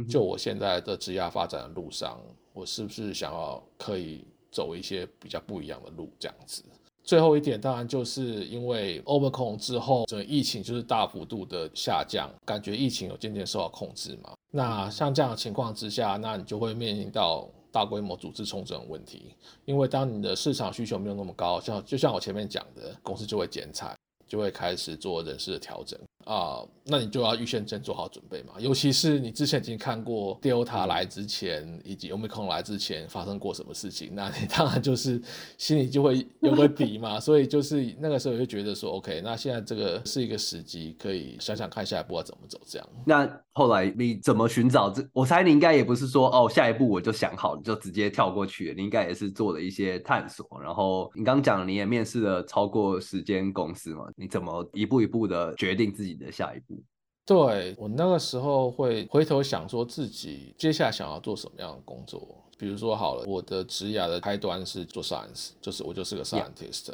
[0.07, 2.21] 就我现在的职业发展的路上，
[2.53, 6.63] 我是不是想要可以走一些比较不一样的路这样子。
[7.03, 14.33] 最后一点，当然就是因为 Omicron 之后，整个疫情就是大幅度的下降，感觉疫情有渐渐受到控制嘛。
[14.51, 23.95] 那像这样的情况之下，那你就会面临到大规模组织重整问题，因为当你的市场需求没有那么高，像就像我前面讲的，公司就会减产，
[24.29, 25.99] 就会开始做人事的调整。
[26.25, 28.53] 啊、呃，那你就要预先先做好准备嘛。
[28.59, 35.19] 尤其是你之前已经看过 Delta 来之前，以及 Omicron 来之前发生过什么事情，那你当然就是
[35.57, 37.17] 心里就会有个底嘛。
[37.19, 42.59] 所以就是那个时候就觉得说，OK，那现在这个是一个时机，可以想想看下一步要怎么走。
[42.67, 42.87] 这样。
[43.05, 45.03] 那后来你怎么寻找这？
[45.13, 48.73] 我猜你应该也不是说哦，下一步我就想好，你就直接跳过去了。
[48.75, 50.45] 你应该也是做了一些探索。
[50.61, 54.05] 然后你刚刚讲你也面试了超过十间公司嘛？
[54.19, 56.77] 你怎么一步一步的决定自己的下一步，
[57.25, 62.43] 对，我那个时候会回头想说自己接下来想要做什么样的工作。
[62.57, 66.91] 比如说好了，我的职涯的开端是做 science，就是我就是个 scientist.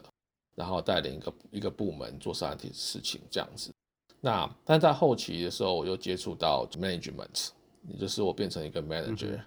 [0.54, 3.74] 然后带领一个一个部门做 scientist 事情这样子。
[4.22, 7.50] 那但在后期的时候，我又接触到 management，
[7.88, 9.42] 也就是我变成一个 manager，、mm -hmm.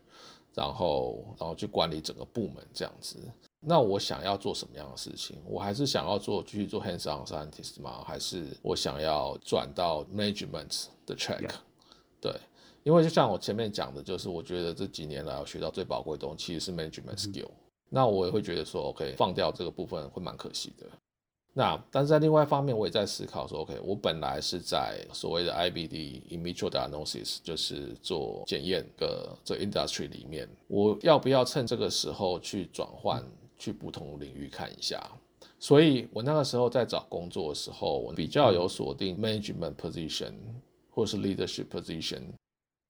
[0.54, 3.18] 然后然后去管理整个部门这样子。
[3.60, 5.36] 那我想要做什么样的事情？
[5.44, 8.04] 我还是想要做继续做 hands-on scientist 吗？
[8.06, 11.50] 还是我想要转到 management 的 track？.
[12.20, 12.32] 对，
[12.84, 17.56] 因为就像我前面讲的，就是我觉得这几年来我学到最宝贵的东西其实是 management skill、嗯。
[17.88, 20.86] 那我也会觉得说，OK，放掉这个部分会蛮可惜的。
[21.54, 33.20] 那但是在另外一方面，我也在思考说，OK，我本来是在所谓的 IBD in vitro diagnosis，就是做检验的这 industry 里面，我要不要趁这个时候去转换？
[33.58, 35.02] 去不同领域看一下，
[35.58, 40.32] 所以我那个时候在找工作的时候，我比较有锁定 management position，
[40.90, 42.22] 或是 leadership position，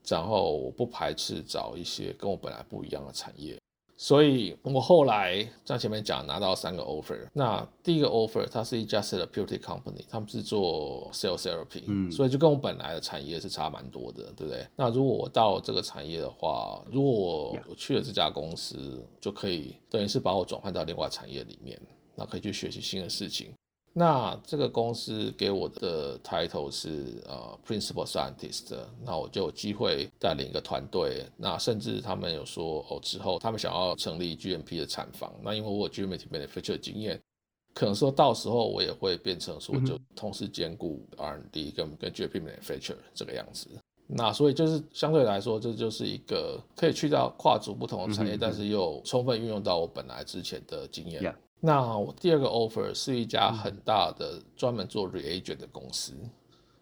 [0.06, 3.58] 然后我不排斥找一些跟我本来不一样的产业。
[4.00, 14.64] 所以我后来像前面讲拿到三个 offer，那第一个 offer 它是一家 therapeutic company，他们是做 cell therapy，嗯，所以就跟我本来的产业是差蛮多的，对不对？
[14.76, 21.76] 那如果我到这个产业的话，如果我我去了这家公司，就可以等于是把我转换到另外产业里面，
[22.14, 23.52] 那可以去学习新的事情。
[23.98, 31.26] 那这个公司给我的 title 是呃 principal scientist，那我就有机会带领一个团队。
[31.36, 35.34] 那甚至他们有说哦，之后他们想要成立 GMP 的产房。
[35.42, 37.20] 那因为我有 GMP manufacture 的经验，
[37.74, 43.68] 可能说到时候我也会变成说就同时兼顾 R&D 跟跟 GMP manufacture 这个样子。
[44.06, 51.34] 那所以就是相对来说，这就是一个可以去到跨足不同的产业，但是又充分运用到我本来之前的经验。
[51.60, 56.12] 那我第二个 offer 是一家很大的专门做 reagent 的公司，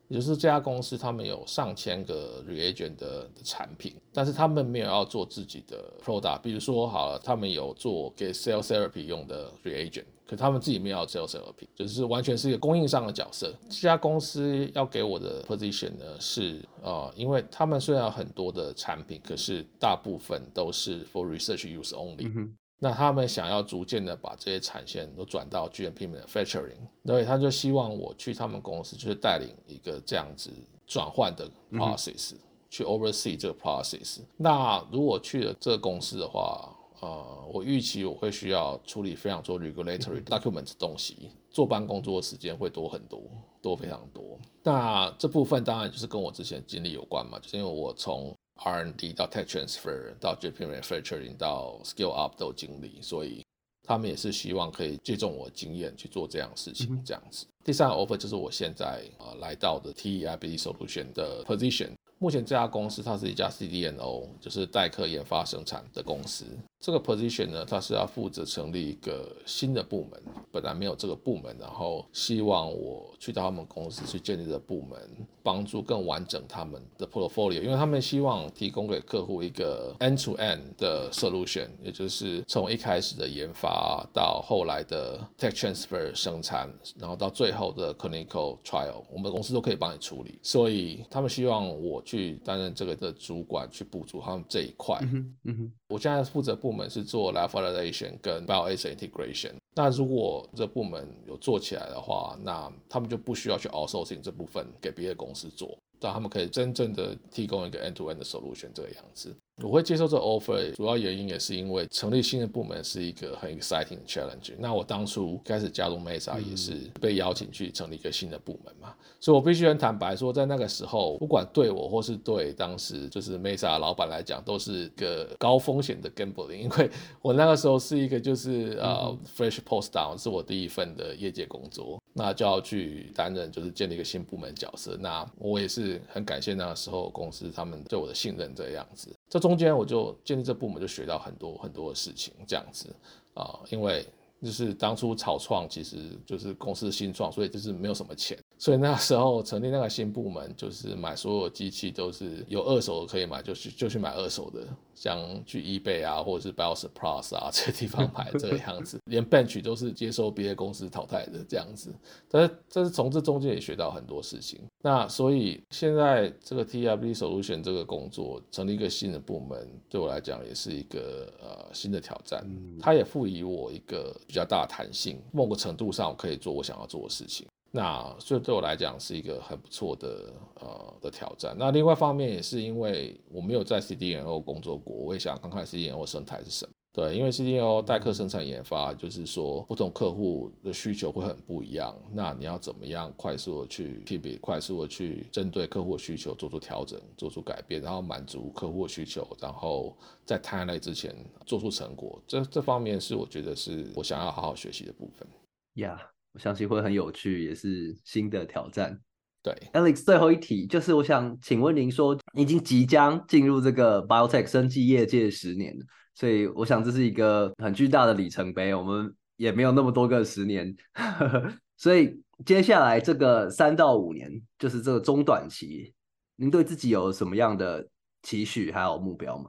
[0.08, 6.40] 也就是这家公司他们有上千个 reagent 的的产品，但是他们没有要做自己的 product。
[6.42, 13.54] 比如说好了，他们有做给 cell therapy 用的 reagent，可他们自己没有要 cell therapy，就是完全是一个供应商的角色。
[13.70, 22.28] 这家公司要给我的 position 呢是呃，因为他们虽然有很多的产品，可是大部分都是 for research use only。
[22.28, 30.50] 嗯那他们想要逐渐的把这些产线都转到 GMP manufacturing，所以他就希望我去他们公司，就是带领一个这样子
[30.86, 34.20] 转换的 process，嗯、去 oversee 这个 process。
[34.36, 36.70] 那如果去了这个公司的话，
[37.00, 43.22] 呃，我预期我会需要处理非常多 regulatory document 的东西，坐班工作的时间会多很多，
[43.60, 44.38] 多非常多。
[44.62, 53.44] 那这部分当然就是跟我之前经历有关嘛，就是因为我从 R&D 到 Tech Transfer 到 GMP Manufacturing 到 Skill Up 都经历，所以
[53.82, 57.46] 他们也是希望可以借重我经验去做这样的事情，这样子。
[57.64, 61.90] 第三个 offer 就是我现在啊、呃、来到的 TEIBD Solution 的 position。
[62.18, 66.46] 目前这家公司它是一家 CDMO，就是代客研发生产的公司。
[66.78, 74.98] 这个 position 呢，它是要负责成立一个新的部门，本来没有这个部门，然后希望我去到他们公司去建立这部门，
[75.42, 90.38] 帮助更完整他们的 portfolio，因为他们希望提供给客户一个 end to end 的 solution，也就是从一开始的研发到后来的 tech transfer 生产，然后到最后的 clinical trial，我们公司都可以帮你处理。
[90.42, 92.02] 所以他们希望我。
[92.06, 94.96] 去担任这个的主管，去补足他们这一块。
[95.02, 95.72] 嗯哼，嗯哼。
[95.88, 99.52] 我现在负责部门是做 lab validation 跟 bioassay integration。
[99.74, 109.36] 那如果这部门有做起来的话，那他们就不需要去 outsourcing 这部分给别的公司做，让他们可以真正的提供一个 end-to-end 的 solution 这个样子。
[109.62, 114.52] 我会接受这 offer，主要原因也是因为成立新的部门是一个很 exciting 的 challenge。
[114.58, 126.90] 那我当初开始加入 Mesa 也是被邀请去成立一个新的部门嘛，所以我必须很坦白说，在那个时候，不管对我或是对当时就是 Mesa 老板来讲，都是个高风险的 gambling，因为
[127.22, 134.98] 我那个时候是一个就是呃 fresh post down，是我第一份的业界工作，那就要去担任就是建立一个新部门角色。
[135.00, 139.10] 那我也是很感谢那个时候公司他们对我的信任这样子。
[139.36, 142.88] 这中间我就建立这部门，就学到很多很多的事情，这样子
[143.34, 144.06] 啊，因为
[144.42, 148.38] 就是当初草创其实就是公司新创，所以就是没有什么钱。
[148.58, 161.92] 所以那时候成立那个新部门，就是买所有机器都是有二手的可以买，就去就去买二手的，像去 eBay 啊，或者是 BioSurplus 啊 这些地方买这个样子，连 Bench 都是接受别的公司淘汰的这样子。
[162.30, 164.60] 但是这是从这中间也学到很多事情。
[164.82, 172.42] 那所以现在这个 TEIBD Solution 这个工作成立一个新的部门，对我来讲也是一个呃新的挑战。
[172.80, 177.46] 它也赋予我一个比较大的弹性，某个程度上我可以做我想要做的事情。
[177.70, 181.54] 那所以对我来讲是一个很不错的呃的挑战。
[181.58, 186.72] 那另外一方面也是因为我没有在 CDNO 工作过，我也想看看 CDNO 生态是什么。
[186.94, 191.94] 对，因为 CDMO 代客生产研发，就是说不同客户的需求会很不一样。
[192.14, 199.94] 那你要怎么样快速的去特別快速的去针对客户的需求做出调整、做出改变，然后满足客户的需求，然后
[200.24, 201.14] 在 time 之前
[201.44, 202.18] 做出成果。
[202.26, 205.28] 这这方面是我觉得是我想要好好学习的部分。
[205.74, 205.98] Yeah。
[206.36, 209.00] 我相信会很有趣，也是新的挑战。
[209.42, 215.74] 对，Alex，最后一题就是，我想请问您说，你已经即将进入这个 biotech 生技业界十年，
[216.14, 218.74] 所以我想这是一个很巨大的里程碑。
[218.74, 220.76] 我们也没有那么多个十年，
[221.78, 225.94] 所以接下来这个三到五年，就是这个中短期，
[226.36, 227.88] 您对自己有什么样的
[228.24, 229.48] 期许还有目标吗？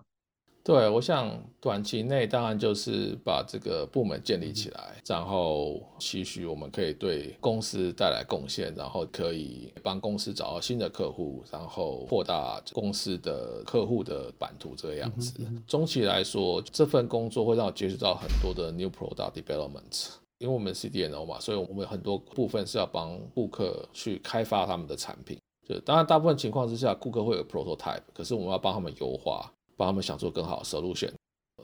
[0.67, 15.39] 对，我想短期内当然就是把这个部门建立起来，然后期许我们可以对公司带来贡献，然后可以帮公司找到新的客户，然后扩大公司的客户的版图这个样子。
[15.65, 20.09] 中期来说，这份工作会让我接触到很多的 new product development，
[20.39, 25.39] 因为我们 CDNO 嘛，所以我们很多部分是要帮顾客去开发他们的产品。
[25.65, 29.49] 就当然，大部分情况之下，顾客会有 prototype，可是我们要帮他们优化。
[29.77, 31.11] 帮他们想出更好的 solution。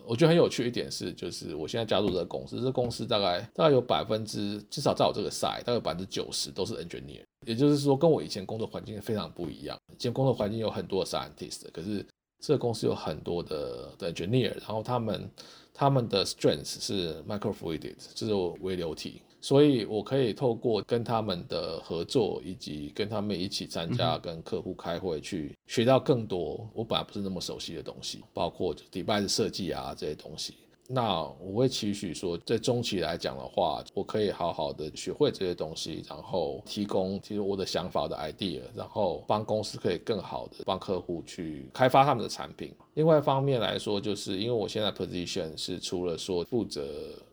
[0.06, 7.22] 我觉得很有趣一点是，就是我现在加入这个公司，这公司大概大概有百分之至少在我这个 side，大概有百分之九十都是 engineer。
[7.46, 9.78] 也就是说，跟我以前工作环境非常不一样。
[9.94, 12.06] 以前工作环境有很多 scientist，可是
[12.40, 15.32] 这个公司有很多的 engineer，然后他们
[15.74, 19.22] 他们的 strength 是 microfluidic，就是微流体。
[19.44, 30.54] 所以，我可以透过跟他们的合作，以及跟他们一起参加跟客户开会，去学到更多我本来不是那么熟悉的东西，包括 device 设计啊这些东西。
[30.94, 42.72] 那我会期许说，在中期来讲的话，我可以好好的学会这些东西，然后提供其实我的想法的 idea，然后帮公司可以更好的帮客户去开发他们的产品。
[42.94, 46.86] 另外一方面来说，就是因为我现在 position 是除了说负责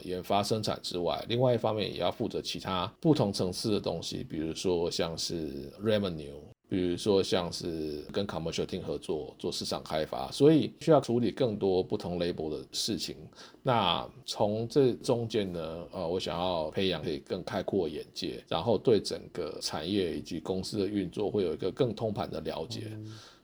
[0.05, 6.41] 研发生产之外，另外一方面也要负责其他不同层次的东西，比如说像是 revenue。
[6.71, 13.17] 比如说，像是跟 commercial team 合作做市场开发，所以需要处理更多不同 label 的事情。
[13.61, 22.97] 那从这中间呢，呃，我想要培养可以更开阔眼界，然后对整个产业以及公司的运作会有一个更通盘的了解。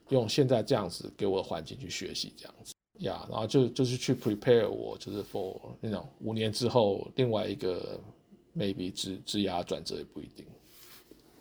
[0.07, 7.99] 用现在这样子给我的环境去学习，这样子呀然后就就是去 prepare 我，就是 for 那种五年之后另外一个
[8.55, 10.45] maybe 职职涯转折也不一定。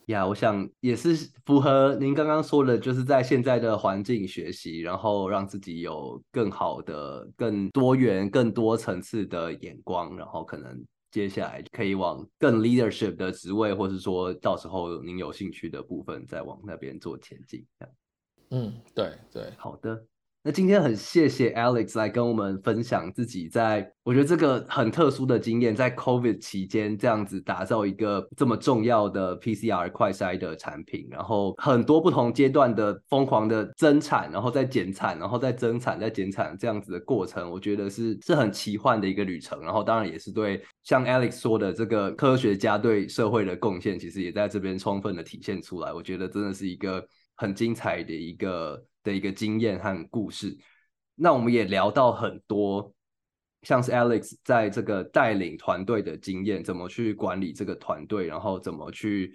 [0.06, 17.64] 呀，yeah, 我想也是符合您刚刚说的，就是在现在的环境学习，然后让自己有更好的、更多元、更多层次的眼光，然后可能接下来可以往更 leadership 的职位，或是说到时候您有兴趣的部分，再往那边做前进。
[18.50, 20.04] 嗯，对对，好的。
[20.46, 39.60] 那今天很谢谢 Alex 来跟我们分享自己在，我觉得这个很特殊的经验，在 COVID 期间这样子打造一个这么重要的 PCR 快筛的产品，然后很多不同阶段的疯狂的增产，然后再减产，然后再增产，再减产这样子的过程，我觉得是是很奇幻的一个旅程。
[39.62, 45.92] 然后当然也是对像 Alex 说的这个科学家对社会的贡献，其实也在这边充分的体现出来。
[45.92, 48.80] 我觉得真的是一个很精彩的一个。
[49.06, 50.58] 的一个经验和故事，
[51.14, 52.92] 那我们也聊到很多，
[53.62, 59.32] 像是 Alex 在这个带领团队的经验，怎么去管理这个团队，然后怎么去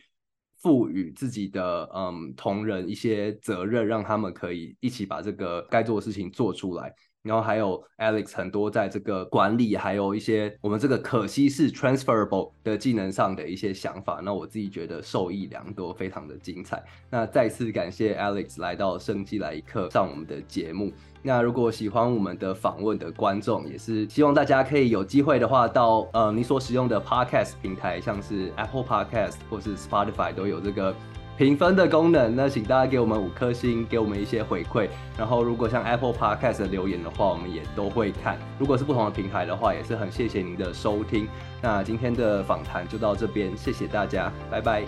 [0.58, 6.94] 赋予自己的嗯同仁一些责任，让他们可以一起把这个该做的事情做出来。
[7.24, 16.84] 然后还有 Alex 很多在这个管理，还有一些我们这个可惜是 transferable 的技能上的一些想法，那我自己觉得受益良多，非常的精彩。
[17.10, 20.92] 那再次感谢 Alex 来到生技来一课上我们的节目。
[21.24, 30.96] 那如果喜欢我们的访问的观众，也是希望大家可以有机会的话到，到呃你所使用的 Podcast 平台，像是 Apple Podcast 或是 Spotify 都有这个。
[31.42, 34.88] 评分的功能，那请大家给我们五颗星，给我们一些回馈。
[35.18, 38.38] 然后，如果像 Apple Podcast 的留言的话，我们也都会看。
[38.60, 41.28] 如果是不同的平台的话，也是很谢谢您的收听。
[41.60, 44.84] 那今天的访谈就到这边，谢谢大家，拜拜。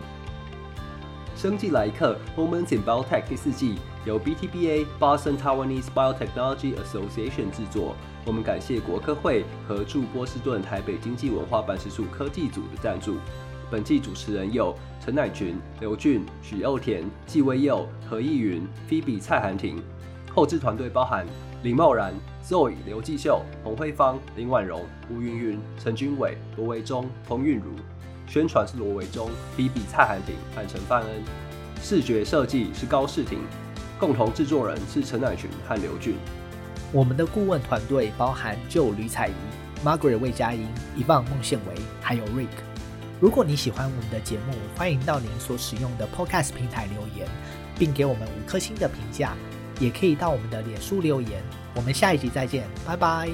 [1.36, 7.96] 生技来客 Moments in Biotech 第四季由 BTBA Boston Taiwanese Biotechnology Association 制作。
[8.26, 13.16] 我们感谢国科会和驻波士顿台北经济文化办事处科技组的赞助。
[13.72, 19.84] 本季主持人有陈乃群、刘俊、许佑田、纪威佑、何义云、Phoebe、蔡涵婷。
[20.34, 21.26] 后制团队包含
[21.62, 27.74] 林茂然、Zoe、刘继秀、洪慧芳、林婉容、吴云云、陈君伟、罗维忠、彭韵如。
[28.28, 31.10] 宣传是罗维忠、Phoebe、蔡涵婷和陈范恩。
[31.82, 33.40] 视觉设计是高世廷。
[34.00, 36.16] 共同制作人是陈乃群和刘俊。
[36.94, 39.34] 我们的顾问团队包含就吕彩仪、
[39.84, 40.66] Margaret 魏佳莹、
[40.98, 42.73] Yvonne 孟宪维，还有 Rick。
[43.24, 47.26] 如果你喜欢我们的节目，欢迎到您所使用的 Podcast 平台留言，
[47.80, 49.34] 并给我们五颗星的评价，
[49.80, 51.42] 也可以到我们的脸书留言。
[51.74, 53.30] 我们下一集再见，拜拜。